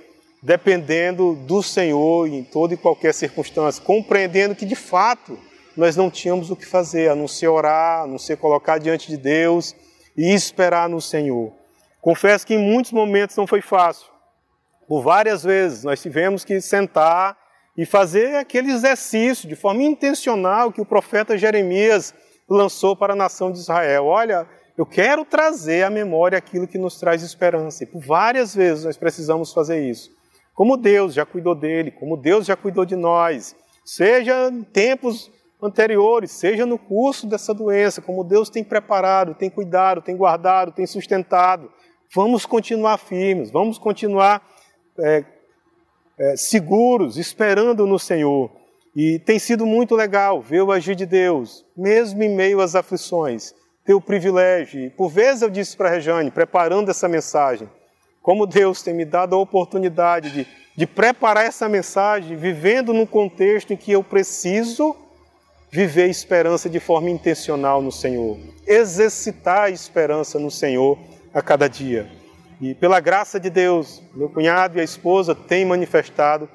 dependendo 0.42 1.36
do 1.46 1.62
Senhor 1.62 2.26
em 2.26 2.42
toda 2.42 2.74
e 2.74 2.76
qualquer 2.76 3.14
circunstância, 3.14 3.82
compreendendo 3.82 4.56
que 4.56 4.66
de 4.66 4.74
fato 4.74 5.38
nós 5.76 5.96
não 5.96 6.10
tínhamos 6.10 6.50
o 6.50 6.56
que 6.56 6.66
fazer, 6.66 7.08
a 7.08 7.14
não 7.14 7.28
ser 7.28 7.46
orar, 7.46 8.02
a 8.02 8.06
não 8.06 8.18
ser 8.18 8.36
colocar 8.36 8.78
diante 8.78 9.08
de 9.08 9.16
Deus 9.16 9.74
e 10.16 10.34
esperar 10.34 10.88
no 10.88 11.00
Senhor. 11.00 11.52
Confesso 12.00 12.46
que 12.46 12.54
em 12.54 12.58
muitos 12.58 12.90
momentos 12.90 13.36
não 13.36 13.46
foi 13.46 13.62
fácil. 13.62 14.08
Por 14.88 15.02
várias 15.02 15.44
vezes 15.44 15.84
nós 15.84 16.02
tivemos 16.02 16.44
que 16.44 16.60
sentar 16.60 17.36
e 17.76 17.86
fazer 17.86 18.36
aquele 18.36 18.70
exercício 18.70 19.48
de 19.48 19.56
forma 19.56 19.82
intencional 19.82 20.70
que 20.70 20.80
o 20.80 20.86
profeta 20.86 21.38
Jeremias 21.38 22.14
lançou 22.48 22.94
para 22.94 23.14
a 23.14 23.16
nação 23.16 23.50
de 23.50 23.58
Israel. 23.58 24.06
Olha, 24.06 24.46
eu 24.76 24.84
quero 24.84 25.24
trazer 25.24 25.84
à 25.84 25.90
memória 25.90 26.36
aquilo 26.36 26.68
que 26.68 26.78
nos 26.78 26.98
traz 26.98 27.22
esperança. 27.22 27.84
E 27.84 27.86
por 27.86 28.00
várias 28.00 28.54
vezes 28.54 28.84
nós 28.84 28.96
precisamos 28.96 29.52
fazer 29.52 29.88
isso. 29.88 30.10
Como 30.54 30.76
Deus 30.76 31.14
já 31.14 31.24
cuidou 31.24 31.54
dele, 31.54 31.90
como 31.90 32.16
Deus 32.16 32.46
já 32.46 32.56
cuidou 32.56 32.84
de 32.84 32.94
nós, 32.94 33.56
seja 33.84 34.48
em 34.48 34.62
tempos 34.62 35.30
anteriores, 35.62 36.32
seja 36.32 36.66
no 36.66 36.78
curso 36.78 37.26
dessa 37.26 37.54
doença, 37.54 38.02
como 38.02 38.24
Deus 38.24 38.50
tem 38.50 38.62
preparado, 38.62 39.34
tem 39.34 39.48
cuidado, 39.48 40.02
tem 40.02 40.16
guardado, 40.16 40.72
tem 40.72 40.86
sustentado. 40.86 41.70
Vamos 42.14 42.44
continuar 42.44 42.98
firmes, 42.98 43.50
vamos 43.50 43.78
continuar 43.78 44.42
é, 44.98 45.24
é, 46.22 46.36
seguros, 46.36 47.18
esperando 47.18 47.84
no 47.84 47.98
Senhor. 47.98 48.48
E 48.94 49.18
tem 49.18 49.40
sido 49.40 49.66
muito 49.66 49.96
legal 49.96 50.40
ver 50.40 50.62
o 50.62 50.70
agir 50.70 50.94
de 50.94 51.04
Deus, 51.04 51.66
mesmo 51.76 52.22
em 52.22 52.32
meio 52.32 52.60
às 52.60 52.76
aflições, 52.76 53.52
ter 53.84 53.94
o 53.94 54.00
privilégio. 54.00 54.92
Por 54.92 55.08
vezes 55.08 55.42
eu 55.42 55.50
disse 55.50 55.76
para 55.76 55.88
a 55.88 55.90
Rejane, 55.90 56.30
preparando 56.30 56.92
essa 56.92 57.08
mensagem, 57.08 57.68
como 58.22 58.46
Deus 58.46 58.82
tem 58.82 58.94
me 58.94 59.04
dado 59.04 59.34
a 59.34 59.38
oportunidade 59.38 60.30
de, 60.30 60.46
de 60.76 60.86
preparar 60.86 61.44
essa 61.44 61.68
mensagem, 61.68 62.36
vivendo 62.36 62.94
num 62.94 63.06
contexto 63.06 63.72
em 63.72 63.76
que 63.76 63.90
eu 63.90 64.04
preciso 64.04 64.94
viver 65.72 66.08
esperança 66.08 66.70
de 66.70 66.78
forma 66.78 67.10
intencional 67.10 67.82
no 67.82 67.90
Senhor, 67.90 68.38
exercitar 68.64 69.62
a 69.62 69.70
esperança 69.70 70.38
no 70.38 70.52
Senhor 70.52 70.96
a 71.34 71.42
cada 71.42 71.66
dia. 71.66 72.21
E 72.62 72.76
pela 72.76 73.00
graça 73.00 73.40
de 73.40 73.50
Deus, 73.50 74.00
meu 74.14 74.28
cunhado 74.28 74.78
e 74.78 74.80
a 74.80 74.84
esposa 74.84 75.34
têm 75.34 75.64
manifestado 75.64 76.48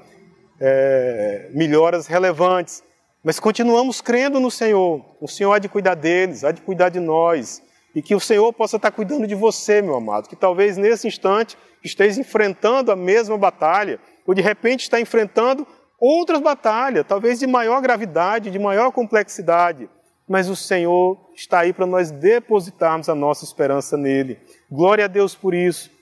é, 0.57 1.49
melhoras 1.53 2.07
relevantes, 2.07 2.81
mas 3.21 3.41
continuamos 3.41 3.99
crendo 3.99 4.39
no 4.39 4.49
Senhor. 4.49 5.03
O 5.19 5.27
Senhor 5.27 5.51
há 5.51 5.59
de 5.59 5.67
cuidar 5.67 5.95
deles, 5.95 6.45
há 6.45 6.53
de 6.53 6.61
cuidar 6.61 6.87
de 6.87 7.01
nós. 7.01 7.61
E 7.93 8.01
que 8.01 8.15
o 8.15 8.21
Senhor 8.21 8.53
possa 8.53 8.77
estar 8.77 8.89
cuidando 8.91 9.27
de 9.27 9.35
você, 9.35 9.81
meu 9.81 9.95
amado, 9.95 10.29
que 10.29 10.35
talvez 10.37 10.77
nesse 10.77 11.09
instante 11.09 11.57
esteja 11.83 12.21
enfrentando 12.21 12.89
a 12.89 12.95
mesma 12.95 13.37
batalha, 13.37 13.99
ou 14.25 14.33
de 14.33 14.41
repente 14.41 14.83
está 14.83 15.01
enfrentando 15.01 15.67
outras 15.99 16.39
batalhas, 16.39 17.05
talvez 17.05 17.37
de 17.37 17.47
maior 17.47 17.81
gravidade, 17.81 18.49
de 18.49 18.57
maior 18.57 18.93
complexidade. 18.93 19.89
Mas 20.25 20.47
o 20.47 20.55
Senhor 20.55 21.17
está 21.35 21.59
aí 21.59 21.73
para 21.73 21.85
nós 21.85 22.11
depositarmos 22.11 23.09
a 23.09 23.15
nossa 23.15 23.43
esperança 23.43 23.97
nele. 23.97 24.39
Glória 24.71 25.03
a 25.03 25.09
Deus 25.09 25.35
por 25.35 25.53
isso. 25.53 25.96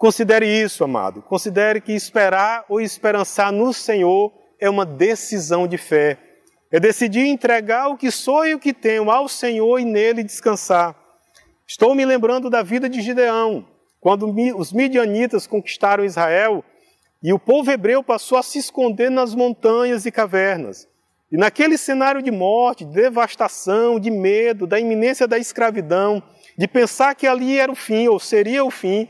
Considere 0.00 0.46
isso, 0.46 0.82
amado. 0.82 1.20
Considere 1.20 1.78
que 1.78 1.92
esperar 1.92 2.64
ou 2.70 2.80
esperançar 2.80 3.52
no 3.52 3.70
Senhor 3.70 4.32
é 4.58 4.70
uma 4.70 4.86
decisão 4.86 5.68
de 5.68 5.76
fé. 5.76 6.16
É 6.72 6.80
decidir 6.80 7.26
entregar 7.26 7.88
o 7.88 7.98
que 7.98 8.10
sou 8.10 8.46
e 8.46 8.54
o 8.54 8.58
que 8.58 8.72
tenho 8.72 9.10
ao 9.10 9.28
Senhor 9.28 9.78
e 9.78 9.84
nele 9.84 10.24
descansar. 10.24 10.96
Estou 11.66 11.94
me 11.94 12.06
lembrando 12.06 12.48
da 12.48 12.62
vida 12.62 12.88
de 12.88 13.02
Gideão, 13.02 13.68
quando 14.00 14.34
os 14.56 14.72
midianitas 14.72 15.46
conquistaram 15.46 16.02
Israel 16.02 16.64
e 17.22 17.30
o 17.34 17.38
povo 17.38 17.70
hebreu 17.70 18.02
passou 18.02 18.38
a 18.38 18.42
se 18.42 18.58
esconder 18.58 19.10
nas 19.10 19.34
montanhas 19.34 20.06
e 20.06 20.10
cavernas. 20.10 20.88
E 21.30 21.36
naquele 21.36 21.76
cenário 21.76 22.22
de 22.22 22.30
morte, 22.30 22.86
de 22.86 22.94
devastação, 22.94 24.00
de 24.00 24.10
medo, 24.10 24.66
da 24.66 24.80
iminência 24.80 25.28
da 25.28 25.36
escravidão, 25.36 26.22
de 26.56 26.66
pensar 26.66 27.14
que 27.14 27.26
ali 27.26 27.58
era 27.58 27.70
o 27.70 27.76
fim 27.76 28.08
ou 28.08 28.18
seria 28.18 28.64
o 28.64 28.70
fim, 28.70 29.06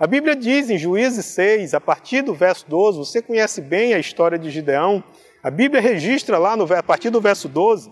a 0.00 0.06
Bíblia 0.06 0.34
diz 0.34 0.70
em 0.70 0.78
Juízes 0.78 1.26
6, 1.26 1.74
a 1.74 1.80
partir 1.80 2.22
do 2.22 2.32
verso 2.32 2.64
12, 2.66 2.96
você 2.96 3.20
conhece 3.20 3.60
bem 3.60 3.92
a 3.92 3.98
história 3.98 4.38
de 4.38 4.48
Gideão, 4.48 5.04
a 5.42 5.50
Bíblia 5.50 5.78
registra 5.78 6.38
lá 6.38 6.56
no, 6.56 6.64
a 6.74 6.82
partir 6.82 7.10
do 7.10 7.20
verso 7.20 7.46
12. 7.50 7.90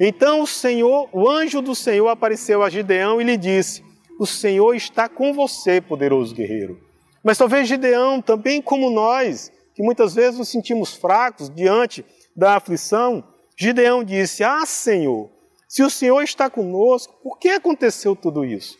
Então 0.00 0.40
o 0.40 0.48
Senhor, 0.48 1.08
o 1.12 1.30
anjo 1.30 1.62
do 1.62 1.72
Senhor 1.72 2.08
apareceu 2.08 2.60
a 2.60 2.68
Gideão 2.68 3.20
e 3.20 3.24
lhe 3.24 3.36
disse: 3.36 3.84
O 4.18 4.26
Senhor 4.26 4.74
está 4.74 5.08
com 5.08 5.32
você, 5.32 5.80
poderoso 5.80 6.34
guerreiro. 6.34 6.76
Mas 7.22 7.38
talvez 7.38 7.68
Gideão, 7.68 8.20
também 8.20 8.60
como 8.60 8.90
nós, 8.90 9.52
que 9.76 9.82
muitas 9.82 10.12
vezes 10.12 10.40
nos 10.40 10.48
sentimos 10.48 10.94
fracos 10.94 11.48
diante 11.48 12.04
da 12.34 12.56
aflição, 12.56 13.22
Gideão 13.56 14.02
disse: 14.02 14.42
Ah, 14.42 14.66
Senhor, 14.66 15.30
se 15.68 15.84
o 15.84 15.90
Senhor 15.90 16.20
está 16.22 16.50
conosco, 16.50 17.14
por 17.22 17.38
que 17.38 17.50
aconteceu 17.50 18.16
tudo 18.16 18.44
isso? 18.44 18.76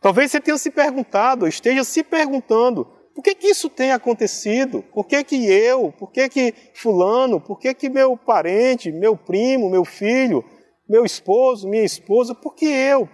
Talvez 0.00 0.30
você 0.30 0.40
tenha 0.40 0.56
se 0.56 0.70
perguntado, 0.70 1.42
ou 1.42 1.48
esteja 1.48 1.82
se 1.82 2.02
perguntando, 2.02 2.86
por 3.14 3.22
que, 3.22 3.34
que 3.34 3.48
isso 3.48 3.68
tem 3.68 3.90
acontecido? 3.90 4.82
Por 4.94 5.04
que, 5.04 5.24
que 5.24 5.50
eu? 5.50 5.90
Por 5.90 6.12
que, 6.12 6.28
que 6.28 6.54
fulano? 6.72 7.40
Por 7.40 7.58
que, 7.58 7.74
que 7.74 7.88
meu 7.88 8.16
parente, 8.16 8.92
meu 8.92 9.16
primo, 9.16 9.68
meu 9.68 9.84
filho, 9.84 10.44
meu 10.88 11.04
esposo, 11.04 11.68
minha 11.68 11.82
esposa? 11.82 12.32
Por 12.32 12.54
que 12.54 12.66
eu? 12.66 13.08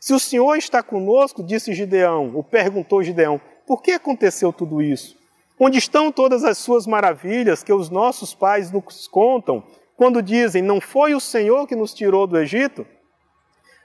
Se 0.00 0.14
o 0.14 0.18
Senhor 0.18 0.56
está 0.56 0.82
conosco, 0.82 1.42
disse 1.42 1.74
Gideão, 1.74 2.32
ou 2.34 2.42
perguntou 2.42 3.02
Gideão, 3.02 3.38
por 3.66 3.82
que 3.82 3.92
aconteceu 3.92 4.50
tudo 4.50 4.80
isso? 4.80 5.14
Onde 5.58 5.76
estão 5.76 6.10
todas 6.10 6.42
as 6.42 6.56
suas 6.56 6.86
maravilhas 6.86 7.62
que 7.62 7.72
os 7.72 7.90
nossos 7.90 8.34
pais 8.34 8.72
nos 8.72 9.06
contam 9.06 9.62
quando 9.94 10.22
dizem: 10.22 10.62
Não 10.62 10.80
foi 10.80 11.14
o 11.14 11.20
Senhor 11.20 11.66
que 11.66 11.76
nos 11.76 11.92
tirou 11.92 12.26
do 12.26 12.38
Egito? 12.38 12.86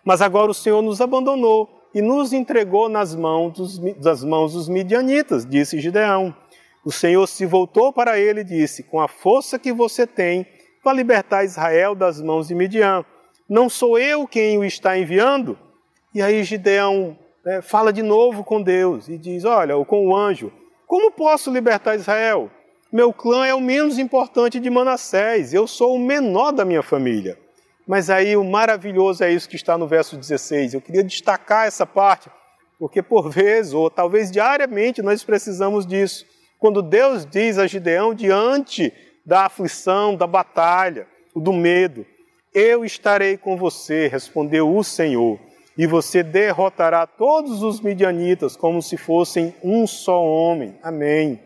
Mas 0.06 0.22
agora 0.22 0.50
o 0.50 0.54
Senhor 0.54 0.82
nos 0.82 1.02
abandonou 1.02 1.70
e 1.96 2.02
nos 2.02 2.34
entregou 2.34 2.90
nas 2.90 3.16
mãos 3.16 3.54
dos, 3.54 3.80
das 3.96 4.22
mãos 4.22 4.52
dos 4.52 4.68
midianitas, 4.68 5.46
disse 5.46 5.80
Gideão. 5.80 6.36
O 6.84 6.92
Senhor 6.92 7.26
se 7.26 7.46
voltou 7.46 7.94
para 7.94 8.20
ele 8.20 8.42
e 8.42 8.44
disse: 8.44 8.84
Com 8.84 9.00
a 9.00 9.08
força 9.08 9.58
que 9.58 9.72
você 9.72 10.06
tem 10.06 10.46
para 10.84 10.92
libertar 10.92 11.46
Israel 11.46 11.96
das 11.96 12.22
mãos 12.22 12.50
de 12.50 12.54
Midian, 12.54 13.06
não 13.48 13.70
sou 13.70 13.98
eu 13.98 14.28
quem 14.28 14.58
o 14.58 14.66
está 14.66 14.98
enviando? 14.98 15.58
E 16.14 16.22
aí 16.22 16.44
Gideão 16.44 17.18
né, 17.46 17.62
fala 17.62 17.94
de 17.94 18.04
novo 18.04 18.44
com 18.44 18.62
Deus 18.62 19.08
e 19.08 19.18
diz: 19.18 19.46
Olha, 19.46 19.78
ou 19.78 19.86
com 19.86 20.06
o 20.06 20.16
anjo, 20.16 20.52
como 20.86 21.12
posso 21.12 21.50
libertar 21.50 21.96
Israel? 21.96 22.52
Meu 22.92 23.14
clã 23.14 23.46
é 23.46 23.56
o 23.56 23.62
menos 23.62 23.98
importante 23.98 24.60
de 24.60 24.70
Manassés, 24.70 25.54
eu 25.54 25.66
sou 25.66 25.96
o 25.96 26.00
menor 26.00 26.52
da 26.52 26.66
minha 26.66 26.84
família. 26.84 27.40
Mas 27.88 28.10
aí 28.10 28.36
o 28.36 28.44
maravilhoso 28.44 29.24
é 29.24 29.32
isso 29.32 29.48
que 29.48 29.56
está 29.56 29.78
no 29.78 29.88
verso 29.88 30.18
16. 30.18 30.74
Eu 30.74 30.82
queria 30.82 31.04
destacar 31.04 31.68
essa 31.68 31.86
parte, 31.86 32.30
porque 32.80 33.02
por 33.02 33.30
vezes, 33.30 33.74
ou 33.74 33.90
talvez 33.90 34.32
diariamente, 34.32 35.02
nós 35.02 35.24
precisamos 35.24 35.86
disso. 35.86 36.26
Quando 36.58 36.82
Deus 36.82 37.26
diz 37.26 37.58
a 37.58 37.68
Gideão, 37.68 38.14
diante 38.14 38.92
da 39.26 39.46
aflição, 39.46 40.16
da 40.16 40.26
batalha, 40.26 41.08
do 41.36 41.54
medo, 41.54 42.06
eu 42.54 42.86
estarei 42.86 43.38
com 43.38 43.58
você, 43.58 44.08
respondeu 44.08 44.74
o 44.74 44.84
Senhor, 44.84 45.38
e 45.78 45.86
você 45.86 46.24
derrotará 46.24 47.06
todos 47.06 47.62
os 47.62 47.82
midianitas 47.82 48.56
como 48.56 48.82
se 48.82 48.96
fossem 48.96 49.54
um 49.62 49.86
só 49.86 50.24
homem. 50.24 50.80
Amém. 50.82 51.40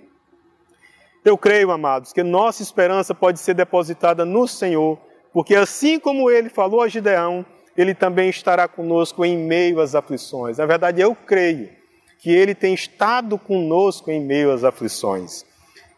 Eu 1.26 1.38
creio, 1.38 1.72
amados, 1.72 2.14
que 2.14 2.24
nossa 2.24 2.62
esperança 2.62 3.14
pode 3.14 3.40
ser 3.40 3.56
depositada 3.56 4.24
no 4.24 4.48
Senhor 4.48 5.00
porque 5.34 5.56
assim 5.56 6.00
como 6.00 6.30
ele 6.30 6.50
falou 6.50 6.82
a 6.82 6.88
Gideão, 6.88 7.46
ele 7.78 7.94
também 7.94 8.30
estará 8.30 8.68
conosco 8.68 9.24
em 9.24 9.38
meio 9.38 9.80
às 9.80 9.96
aflições. 9.96 10.58
Na 10.58 10.66
verdade, 10.66 11.02
eu 11.02 11.16
creio 11.16 11.70
que 12.20 12.30
ele 12.30 12.54
tem 12.54 12.74
estado 12.74 13.38
conosco 13.38 14.12
em 14.12 14.20
meio 14.20 14.52
às 14.52 14.64
aflições. 14.64 15.46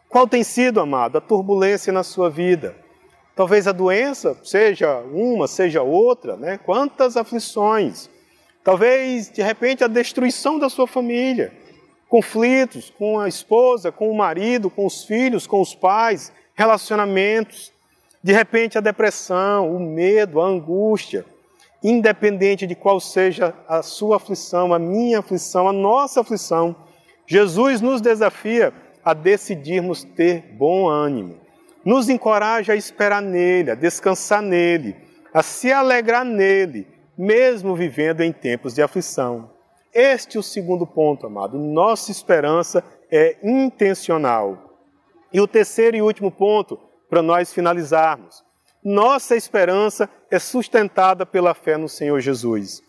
Qual 0.08 0.28
tem 0.28 0.44
sido, 0.44 0.78
amado, 0.78 1.18
a 1.18 1.20
turbulência 1.20 1.92
na 1.92 2.02
sua 2.02 2.30
vida? 2.30 2.76
Talvez 3.34 3.66
a 3.66 3.72
doença 3.72 4.36
seja 4.44 5.00
uma, 5.00 5.48
seja 5.48 5.82
outra, 5.82 6.36
né? 6.36 6.58
Quantas 6.58 7.16
aflições? 7.16 8.10
Talvez, 8.62 9.30
de 9.30 9.42
repente, 9.42 9.82
a 9.82 9.88
destruição 9.88 10.58
da 10.58 10.68
sua 10.68 10.86
família, 10.86 11.52
conflitos 12.08 12.92
com 12.96 13.18
a 13.18 13.26
esposa, 13.26 13.90
com 13.90 14.10
o 14.10 14.16
marido, 14.16 14.70
com 14.70 14.86
os 14.86 15.02
filhos, 15.02 15.46
com 15.46 15.60
os 15.60 15.74
pais, 15.74 16.30
relacionamentos. 16.54 17.71
De 18.22 18.32
repente, 18.32 18.78
a 18.78 18.80
depressão, 18.80 19.74
o 19.74 19.80
medo, 19.80 20.40
a 20.40 20.46
angústia, 20.46 21.24
independente 21.82 22.66
de 22.66 22.74
qual 22.74 23.00
seja 23.00 23.52
a 23.66 23.82
sua 23.82 24.16
aflição, 24.16 24.72
a 24.72 24.78
minha 24.78 25.18
aflição, 25.18 25.68
a 25.68 25.72
nossa 25.72 26.20
aflição, 26.20 26.76
Jesus 27.26 27.80
nos 27.80 28.00
desafia 28.00 28.72
a 29.04 29.12
decidirmos 29.12 30.04
ter 30.04 30.42
bom 30.52 30.88
ânimo. 30.88 31.40
Nos 31.84 32.08
encoraja 32.08 32.72
a 32.72 32.76
esperar 32.76 33.20
nele, 33.20 33.72
a 33.72 33.74
descansar 33.74 34.40
nele, 34.40 34.94
a 35.34 35.42
se 35.42 35.72
alegrar 35.72 36.24
nele, 36.24 36.86
mesmo 37.18 37.74
vivendo 37.74 38.20
em 38.20 38.32
tempos 38.32 38.74
de 38.74 38.82
aflição. 38.82 39.50
Este 39.92 40.36
é 40.36 40.40
o 40.40 40.42
segundo 40.44 40.86
ponto, 40.86 41.26
amado. 41.26 41.58
Nossa 41.58 42.12
esperança 42.12 42.84
é 43.10 43.36
intencional. 43.42 44.78
E 45.32 45.40
o 45.40 45.48
terceiro 45.48 45.96
e 45.96 46.02
último 46.02 46.30
ponto 46.30 46.78
para 47.12 47.20
nós 47.20 47.52
finalizarmos. 47.52 48.42
Nossa 48.82 49.36
esperança 49.36 50.08
é 50.30 50.38
sustentada 50.38 51.26
pela 51.26 51.52
fé 51.52 51.76
no 51.76 51.86
Senhor 51.86 52.18
Jesus. 52.20 52.82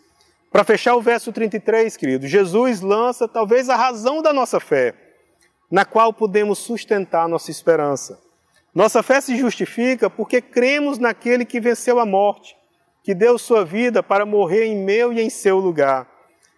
Para 0.49 0.63
fechar 0.63 0.95
o 0.95 1.01
verso 1.01 1.33
33, 1.33 1.97
querido, 1.97 2.25
Jesus 2.25 2.79
lança 2.79 3.27
talvez 3.27 3.67
a 3.67 3.75
razão 3.75 4.21
da 4.21 4.31
nossa 4.31 4.61
fé, 4.61 4.95
na 5.69 5.83
qual 5.83 6.13
podemos 6.13 6.59
sustentar 6.59 7.27
nossa 7.27 7.51
esperança. 7.51 8.17
Nossa 8.73 9.03
fé 9.03 9.19
se 9.19 9.35
justifica 9.35 10.09
porque 10.09 10.39
cremos 10.39 10.97
naquele 10.97 11.43
que 11.43 11.59
venceu 11.59 11.99
a 11.99 12.05
morte, 12.05 12.55
que 13.03 13.13
deu 13.13 13.37
sua 13.37 13.65
vida 13.65 14.01
para 14.01 14.25
morrer 14.25 14.67
em 14.67 14.77
meu 14.77 15.11
e 15.11 15.19
em 15.19 15.29
seu 15.29 15.59
lugar, 15.59 16.07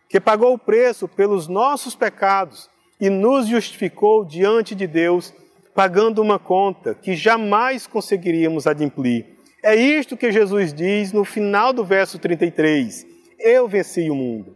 que 0.07 0.19
pagou 0.19 0.53
o 0.53 0.59
preço 0.59 1.07
pelos 1.07 1.47
nossos 1.47 1.95
pecados 1.95 2.69
e 3.01 3.09
nos 3.09 3.47
justificou 3.47 4.23
diante 4.23 4.75
de 4.75 4.85
Deus 4.85 5.33
pagando 5.75 6.21
uma 6.21 6.39
conta 6.39 6.95
que 6.95 7.13
jamais 7.15 7.85
conseguiríamos 7.85 8.65
adimplir. 8.65 9.35
É 9.61 9.75
isto 9.75 10.15
que 10.15 10.31
Jesus 10.31 10.73
diz 10.73 11.11
no 11.11 11.25
final 11.25 11.73
do 11.73 11.83
verso 11.83 12.17
33. 12.17 13.05
Eu 13.37 13.67
venci 13.67 14.09
o 14.09 14.15
mundo. 14.15 14.55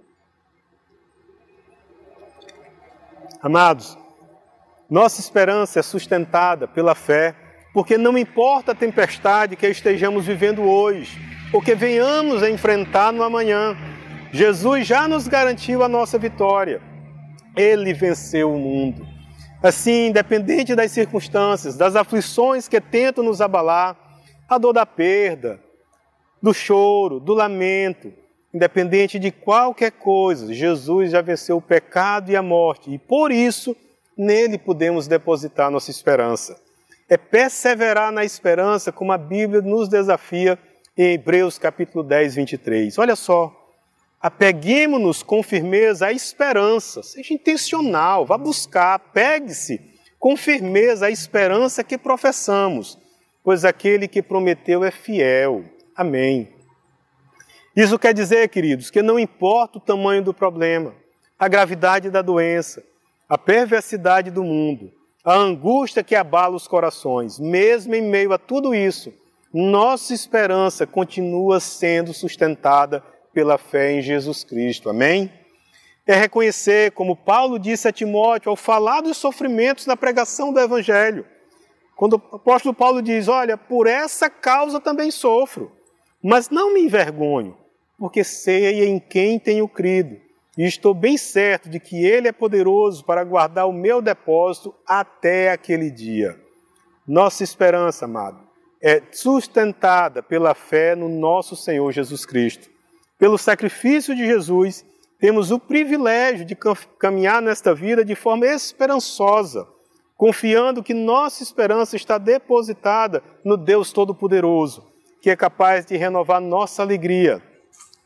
Amados, 3.42 3.98
nossa 4.90 5.20
esperança 5.20 5.80
é 5.80 5.84
sustentada 5.84 6.68
pela 6.68 6.96
fé, 6.96 7.36
porque 7.74 7.98
não 7.98 8.18
importa 8.18 8.72
a 8.72 8.76
tempestade 8.76 9.56
que 9.56 9.68
estejamos 9.68 10.26
vivendo 10.26 10.62
hoje, 10.64 11.20
ou 11.52 11.62
que 11.62 11.76
venhamos 11.76 12.42
a 12.42 12.50
enfrentar 12.50 13.12
no 13.12 13.24
amanhã, 13.24 13.76
Jesus 14.32 14.88
já 14.88 15.08
nos 15.08 15.28
garantiu 15.28 15.84
a 15.84 15.90
nossa 15.90 16.18
vitória. 16.18 16.82
Ele 17.56 17.94
venceu 17.94 18.54
o 18.54 18.60
mundo. 18.60 19.19
Assim, 19.62 20.08
independente 20.08 20.74
das 20.74 20.92
circunstâncias, 20.92 21.76
das 21.76 21.96
aflições 21.96 22.68
que 22.68 22.80
tentam 22.80 23.24
nos 23.24 23.42
abalar, 23.42 23.98
a 24.48 24.58
dor 24.58 24.72
da 24.72 24.86
perda, 24.86 25.60
do 26.42 26.54
choro, 26.54 27.20
do 27.20 27.34
lamento, 27.34 28.14
independente 28.54 29.20
de 29.20 29.32
qualquer 29.32 29.92
coisa, 29.92 30.54
Jesus 30.54 31.12
já 31.12 31.22
venceu 31.22 31.58
o 31.58 31.62
pecado 31.62 32.32
e 32.32 32.38
a 32.38 32.42
morte, 32.42 32.90
e 32.90 32.98
por 32.98 33.32
isso 33.32 33.76
nele 34.18 34.58
podemos 34.58 35.08
depositar 35.08 35.70
nossa 35.70 35.92
esperança. 35.92 36.58
É 37.10 37.18
perseverar 37.18 38.12
na 38.14 38.24
esperança, 38.24 38.92
como 38.94 39.12
a 39.12 39.18
Bíblia 39.18 39.62
nos 39.62 39.90
desafia 39.90 40.58
em 40.98 41.14
Hebreus 41.14 41.58
capítulo 41.58 42.04
10, 42.04 42.36
23. 42.36 42.98
Olha 42.98 43.16
só, 43.16 43.59
Apeguemos-nos 44.22 45.24
com 45.24 45.42
firmeza 45.42 46.08
à 46.08 46.12
esperança, 46.12 47.02
seja 47.02 47.34
intencional, 47.34 48.26
vá 48.26 48.38
buscar, 48.38 49.00
pegue-se 49.00 49.80
com 50.20 50.36
firmeza 50.36 51.06
à 51.06 51.12
esperança 51.12 51.84
que 51.86 51.98
professamos, 51.98 52.98
pois 53.42 53.64
aquele 53.64 54.10
que 54.10 54.22
prometeu 54.22 54.84
é 54.84 54.92
fiel. 54.92 55.64
Amém. 55.96 56.50
Isso 57.74 57.98
quer 57.98 58.14
dizer, 58.14 58.50
queridos, 58.50 58.90
que 58.90 59.02
não 59.02 59.18
importa 59.18 59.78
o 59.78 59.82
tamanho 59.82 60.22
do 60.22 60.34
problema, 60.34 60.94
a 61.38 61.48
gravidade 61.48 62.10
da 62.10 62.22
doença, 62.22 62.84
a 63.30 63.38
perversidade 63.38 64.30
do 64.30 64.44
mundo, 64.44 64.92
a 65.24 65.34
angústia 65.34 66.04
que 66.04 66.16
abala 66.16 66.58
os 66.58 66.68
corações, 66.68 67.40
mesmo 67.40 67.96
em 67.96 68.02
meio 68.02 68.34
a 68.34 68.38
tudo 68.38 68.76
isso, 68.76 69.14
nossa 69.54 70.14
esperança 70.14 70.86
continua 70.86 71.62
sendo 71.62 72.14
sustentada 72.14 73.02
pela 73.34 73.58
fé 73.58 73.92
em 73.94 74.02
Jesus 74.02 74.44
Cristo. 74.44 74.90
Amém? 74.90 75.32
É 76.06 76.16
reconhecer, 76.16 76.92
como 76.94 77.16
Paulo 77.16 77.60
disse 77.60 77.88
a 77.88 77.92
Timóteo 77.92 78.50
ao 78.50 78.56
falar 78.56 79.02
dos 79.02 79.18
sofrimentos 79.18 79.86
na 79.86 79.96
pregação 79.96 80.52
do 80.52 80.60
Evangelho. 80.60 81.26
Quando 81.96 82.14
o 82.14 82.36
apóstolo 82.36 82.74
Paulo 82.74 83.02
diz: 83.02 83.28
Olha, 83.28 83.58
por 83.58 83.86
essa 83.86 84.30
causa 84.30 84.80
também 84.80 85.12
sofro, 85.12 85.72
mas 86.24 86.50
não 86.50 86.74
me 86.74 86.82
envergonho, 86.82 87.56
porque 87.98 88.24
sei 88.24 88.86
em 88.86 89.00
quem 89.00 89.38
tenho 89.38 89.68
crido, 89.68 90.20
e 90.58 90.66
estou 90.66 90.94
bem 90.94 91.16
certo 91.16 91.70
de 91.70 91.80
que 91.80 92.04
Ele 92.04 92.28
é 92.28 92.32
poderoso 92.32 93.04
para 93.06 93.24
guardar 93.24 93.68
o 93.68 93.74
meu 93.74 94.02
depósito 94.02 94.74
até 94.88 95.52
aquele 95.52 95.92
dia. 95.92 96.40
Nossa 97.08 97.44
esperança, 97.44 98.06
amado, 98.06 98.40
é 98.82 99.04
sustentada 99.12 100.24
pela 100.24 100.56
fé 100.56 100.96
no 100.96 101.08
nosso 101.08 101.56
Senhor 101.56 101.92
Jesus 101.92 102.26
Cristo 102.26 102.70
pelo 103.20 103.38
sacrifício 103.38 104.16
de 104.16 104.26
Jesus, 104.26 104.86
temos 105.20 105.52
o 105.52 105.60
privilégio 105.60 106.46
de 106.46 106.58
caminhar 106.98 107.42
nesta 107.42 107.76
vida 107.76 108.06
de 108.06 108.16
forma 108.16 108.48
esperançosa, 108.48 109.68
confiando 110.16 110.82
que 110.82 110.94
nossa 110.94 111.44
esperança 111.44 111.98
está 111.98 112.18
depositada 112.18 113.22
no 113.44 113.58
Deus 113.58 113.92
Todo-Poderoso, 113.92 114.88
que 115.22 115.30
é 115.30 115.36
capaz 115.36 115.86
de 115.86 115.98
renovar 115.98 116.40
nossa 116.40 116.82
alegria, 116.82 117.44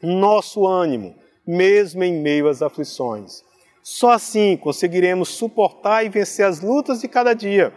nosso 0.01 0.65
ânimo, 0.65 1.15
mesmo 1.45 2.03
em 2.03 2.19
meio 2.19 2.47
às 2.47 2.63
aflições. 2.63 3.43
Só 3.83 4.11
assim 4.11 4.57
conseguiremos 4.57 5.29
suportar 5.29 6.03
e 6.03 6.09
vencer 6.09 6.45
as 6.45 6.59
lutas 6.59 7.01
de 7.01 7.07
cada 7.07 7.35
dia. 7.35 7.71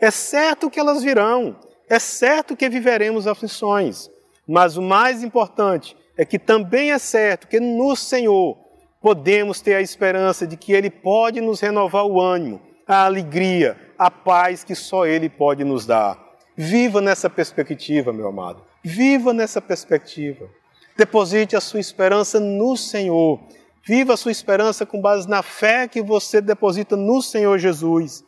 É 0.00 0.10
certo 0.12 0.70
que 0.70 0.78
elas 0.78 1.02
virão, 1.02 1.56
é 1.88 1.98
certo 1.98 2.54
que 2.56 2.68
viveremos 2.68 3.26
aflições, 3.26 4.08
mas 4.46 4.76
o 4.76 4.82
mais 4.82 5.24
importante 5.24 5.96
é 6.16 6.24
que 6.24 6.38
também 6.38 6.92
é 6.92 6.98
certo 6.98 7.46
que 7.46 7.60
no 7.60 7.94
Senhor 7.94 8.56
podemos 9.00 9.60
ter 9.60 9.74
a 9.74 9.80
esperança 9.80 10.46
de 10.46 10.56
que 10.56 10.72
Ele 10.72 10.90
pode 10.90 11.40
nos 11.40 11.60
renovar 11.60 12.06
o 12.06 12.20
ânimo, 12.20 12.60
a 12.86 13.04
alegria, 13.04 13.76
a 13.98 14.10
paz 14.10 14.64
que 14.64 14.74
só 14.74 15.06
Ele 15.06 15.28
pode 15.28 15.64
nos 15.64 15.86
dar. 15.86 16.18
Viva 16.56 17.00
nessa 17.00 17.28
perspectiva, 17.28 18.12
meu 18.12 18.28
amado. 18.28 18.62
Viva 18.82 19.32
nessa 19.32 19.60
perspectiva. 19.60 20.48
Deposite 20.96 21.54
a 21.54 21.60
sua 21.60 21.80
esperança 21.80 22.40
no 22.40 22.76
Senhor. 22.76 23.40
Viva 23.84 24.14
a 24.14 24.16
sua 24.16 24.32
esperança 24.32 24.86
com 24.86 25.00
base 25.00 25.28
na 25.28 25.42
fé 25.42 25.86
que 25.86 26.02
você 26.02 26.40
deposita 26.40 26.96
no 26.96 27.20
Senhor 27.20 27.58
Jesus. 27.58 28.24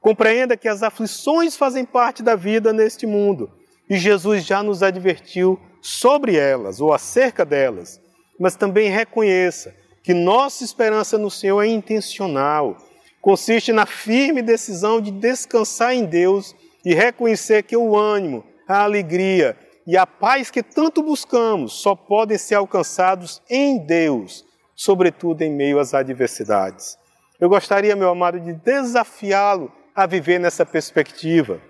Compreenda 0.00 0.56
que 0.56 0.68
as 0.68 0.82
aflições 0.82 1.56
fazem 1.56 1.84
parte 1.84 2.22
da 2.22 2.34
vida 2.34 2.72
neste 2.72 3.06
mundo 3.06 3.50
e 3.88 3.96
Jesus 3.98 4.44
já 4.44 4.62
nos 4.62 4.82
advertiu 4.82 5.60
sobre 5.82 6.36
elas 6.36 6.80
ou 6.80 6.94
acerca 6.94 7.44
delas, 7.44 8.00
mas 8.38 8.56
também 8.56 8.88
reconheça 8.88 9.74
que 10.02 10.14
nossa 10.14 10.64
esperança 10.64 11.18
no 11.18 11.30
Senhor 11.30 11.60
é 11.62 11.66
intencional, 11.66 12.76
consiste 13.20 13.72
na 13.72 13.84
firme 13.84 14.40
decisão 14.40 15.00
de 15.00 15.10
descansar 15.10 15.92
em 15.92 16.04
Deus 16.04 16.54
e 16.84 16.94
reconhecer 16.94 17.64
que 17.64 17.76
o 17.76 17.96
ânimo, 17.96 18.44
a 18.66 18.82
alegria 18.82 19.56
e 19.86 19.96
a 19.96 20.06
paz 20.06 20.50
que 20.50 20.62
tanto 20.62 21.02
buscamos 21.02 21.74
só 21.74 21.94
podem 21.94 22.38
ser 22.38 22.54
alcançados 22.54 23.42
em 23.50 23.78
Deus, 23.78 24.44
sobretudo 24.74 25.42
em 25.42 25.50
meio 25.50 25.78
às 25.78 25.92
adversidades. 25.94 26.96
Eu 27.40 27.48
gostaria, 27.48 27.96
meu 27.96 28.08
amado, 28.08 28.38
de 28.38 28.52
desafiá-lo 28.52 29.72
a 29.94 30.06
viver 30.06 30.38
nessa 30.38 30.64
perspectiva. 30.64 31.60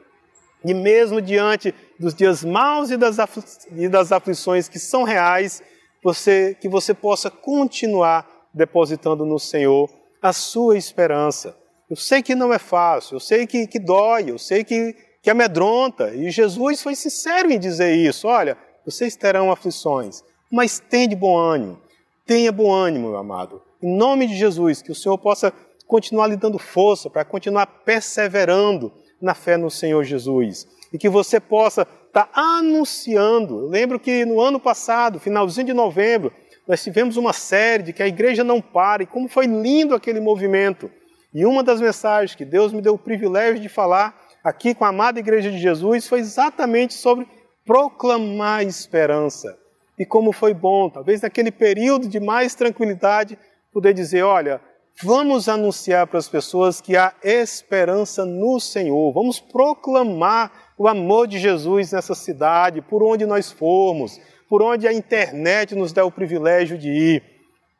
E 0.64 0.72
mesmo 0.72 1.20
diante 1.20 1.74
dos 1.98 2.14
dias 2.14 2.44
maus 2.44 2.90
e 2.90 2.96
das, 2.96 3.16
e 3.72 3.88
das 3.88 4.12
aflições 4.12 4.68
que 4.68 4.78
são 4.78 5.02
reais, 5.02 5.62
você, 6.02 6.56
que 6.60 6.68
você 6.68 6.92
possa 6.92 7.30
continuar 7.30 8.26
depositando 8.52 9.24
no 9.24 9.38
Senhor 9.38 9.88
a 10.20 10.32
sua 10.32 10.76
esperança. 10.76 11.56
Eu 11.88 11.96
sei 11.96 12.22
que 12.22 12.34
não 12.34 12.52
é 12.52 12.58
fácil, 12.58 13.16
eu 13.16 13.20
sei 13.20 13.46
que, 13.46 13.66
que 13.66 13.78
dói, 13.78 14.30
eu 14.30 14.38
sei 14.38 14.64
que, 14.64 14.94
que 15.22 15.30
amedronta, 15.30 16.14
e 16.14 16.30
Jesus 16.30 16.82
foi 16.82 16.94
sincero 16.94 17.50
em 17.50 17.58
dizer 17.58 17.94
isso: 17.94 18.28
olha, 18.28 18.56
vocês 18.84 19.16
terão 19.16 19.50
aflições, 19.50 20.22
mas 20.50 20.78
tenha 20.80 21.08
de 21.08 21.16
bom 21.16 21.36
ânimo, 21.36 21.78
tenha 22.26 22.50
bom 22.50 22.72
ânimo, 22.72 23.10
meu 23.10 23.18
amado. 23.18 23.62
Em 23.82 23.94
nome 23.94 24.26
de 24.26 24.36
Jesus, 24.36 24.80
que 24.80 24.92
o 24.92 24.94
Senhor 24.94 25.18
possa 25.18 25.52
continuar 25.86 26.28
lhe 26.28 26.36
dando 26.36 26.58
força 26.58 27.10
para 27.10 27.24
continuar 27.24 27.66
perseverando 27.66 28.92
na 29.22 29.34
fé 29.34 29.56
no 29.56 29.70
Senhor 29.70 30.02
Jesus. 30.04 30.66
E 30.92 30.98
que 30.98 31.08
você 31.08 31.40
possa 31.40 31.82
estar 31.82 32.24
tá 32.24 32.30
anunciando. 32.34 33.60
Eu 33.60 33.68
lembro 33.68 33.98
que 33.98 34.24
no 34.24 34.40
ano 34.40 34.60
passado, 34.60 35.20
finalzinho 35.20 35.68
de 35.68 35.72
novembro, 35.72 36.32
nós 36.66 36.82
tivemos 36.82 37.16
uma 37.16 37.32
série 37.32 37.84
de 37.84 37.92
que 37.92 38.02
a 38.02 38.06
igreja 38.06 38.44
não 38.44 38.60
para, 38.60 39.02
e 39.02 39.06
como 39.06 39.28
foi 39.28 39.46
lindo 39.46 39.94
aquele 39.94 40.20
movimento. 40.20 40.90
E 41.32 41.46
uma 41.46 41.62
das 41.62 41.80
mensagens 41.80 42.34
que 42.34 42.44
Deus 42.44 42.72
me 42.72 42.82
deu 42.82 42.94
o 42.94 42.98
privilégio 42.98 43.62
de 43.62 43.68
falar 43.68 44.20
aqui 44.44 44.74
com 44.74 44.84
a 44.84 44.88
amada 44.88 45.18
Igreja 45.18 45.50
de 45.50 45.58
Jesus 45.58 46.06
foi 46.06 46.18
exatamente 46.18 46.94
sobre 46.94 47.26
proclamar 47.64 48.64
esperança. 48.64 49.56
E 49.98 50.04
como 50.04 50.32
foi 50.32 50.52
bom, 50.52 50.90
talvez 50.90 51.20
naquele 51.22 51.50
período 51.50 52.08
de 52.08 52.18
mais 52.18 52.54
tranquilidade, 52.54 53.38
poder 53.72 53.94
dizer: 53.94 54.22
olha, 54.22 54.60
Vamos 55.00 55.48
anunciar 55.48 56.06
para 56.06 56.18
as 56.18 56.28
pessoas 56.28 56.80
que 56.80 56.96
há 56.96 57.14
esperança 57.22 58.24
no 58.24 58.60
Senhor. 58.60 59.12
Vamos 59.12 59.40
proclamar 59.40 60.74
o 60.76 60.86
amor 60.86 61.26
de 61.26 61.38
Jesus 61.38 61.92
nessa 61.92 62.14
cidade, 62.14 62.82
por 62.82 63.02
onde 63.02 63.24
nós 63.24 63.50
formos, 63.50 64.20
por 64.48 64.62
onde 64.62 64.86
a 64.86 64.92
internet 64.92 65.74
nos 65.74 65.92
dá 65.92 66.04
o 66.04 66.10
privilégio 66.10 66.76
de 66.76 66.90
ir. 66.90 67.22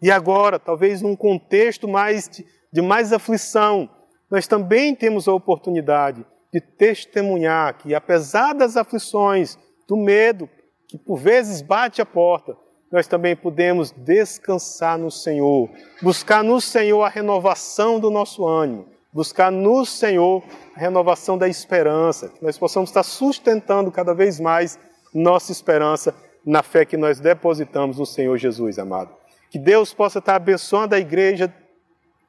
E 0.00 0.10
agora, 0.10 0.58
talvez 0.58 1.02
num 1.02 1.14
contexto 1.14 1.86
mais 1.86 2.28
de, 2.28 2.44
de 2.72 2.82
mais 2.82 3.12
aflição, 3.12 3.88
nós 4.30 4.46
também 4.46 4.94
temos 4.94 5.28
a 5.28 5.34
oportunidade 5.34 6.26
de 6.52 6.60
testemunhar 6.60 7.78
que, 7.78 7.94
apesar 7.94 8.52
das 8.52 8.76
aflições, 8.76 9.56
do 9.86 9.96
medo 9.96 10.48
que 10.88 10.98
por 10.98 11.18
vezes 11.18 11.62
bate 11.62 12.02
a 12.02 12.06
porta, 12.06 12.56
nós 12.92 13.06
também 13.06 13.34
podemos 13.34 13.90
descansar 13.90 14.98
no 14.98 15.10
Senhor, 15.10 15.70
buscar 16.02 16.44
no 16.44 16.60
Senhor 16.60 17.02
a 17.02 17.08
renovação 17.08 17.98
do 17.98 18.10
nosso 18.10 18.46
ânimo, 18.46 18.86
buscar 19.10 19.50
no 19.50 19.86
Senhor 19.86 20.42
a 20.76 20.78
renovação 20.78 21.38
da 21.38 21.48
esperança, 21.48 22.28
que 22.28 22.44
nós 22.44 22.58
possamos 22.58 22.90
estar 22.90 23.02
sustentando 23.02 23.90
cada 23.90 24.12
vez 24.12 24.38
mais 24.38 24.78
nossa 25.14 25.50
esperança 25.50 26.14
na 26.44 26.62
fé 26.62 26.84
que 26.84 26.98
nós 26.98 27.18
depositamos 27.18 27.98
no 27.98 28.04
Senhor 28.04 28.36
Jesus, 28.36 28.78
amado. 28.78 29.10
Que 29.50 29.58
Deus 29.58 29.94
possa 29.94 30.18
estar 30.18 30.36
abençoando 30.36 30.94
a 30.94 30.98
igreja 30.98 31.52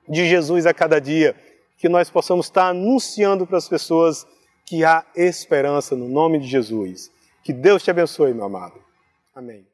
de 0.07 0.27
Jesus 0.27 0.65
a 0.65 0.73
cada 0.73 0.99
dia, 0.99 1.35
que 1.77 1.89
nós 1.89 2.09
possamos 2.09 2.45
estar 2.45 2.69
anunciando 2.69 3.45
para 3.45 3.57
as 3.57 3.67
pessoas 3.67 4.25
que 4.65 4.85
há 4.85 5.05
esperança 5.13 5.93
no 5.95 6.07
nome 6.07 6.39
de 6.39 6.47
Jesus. 6.47 7.11
Que 7.43 7.51
Deus 7.51 7.83
te 7.83 7.91
abençoe, 7.91 8.33
meu 8.33 8.45
amado. 8.45 8.79
Amém. 9.35 9.72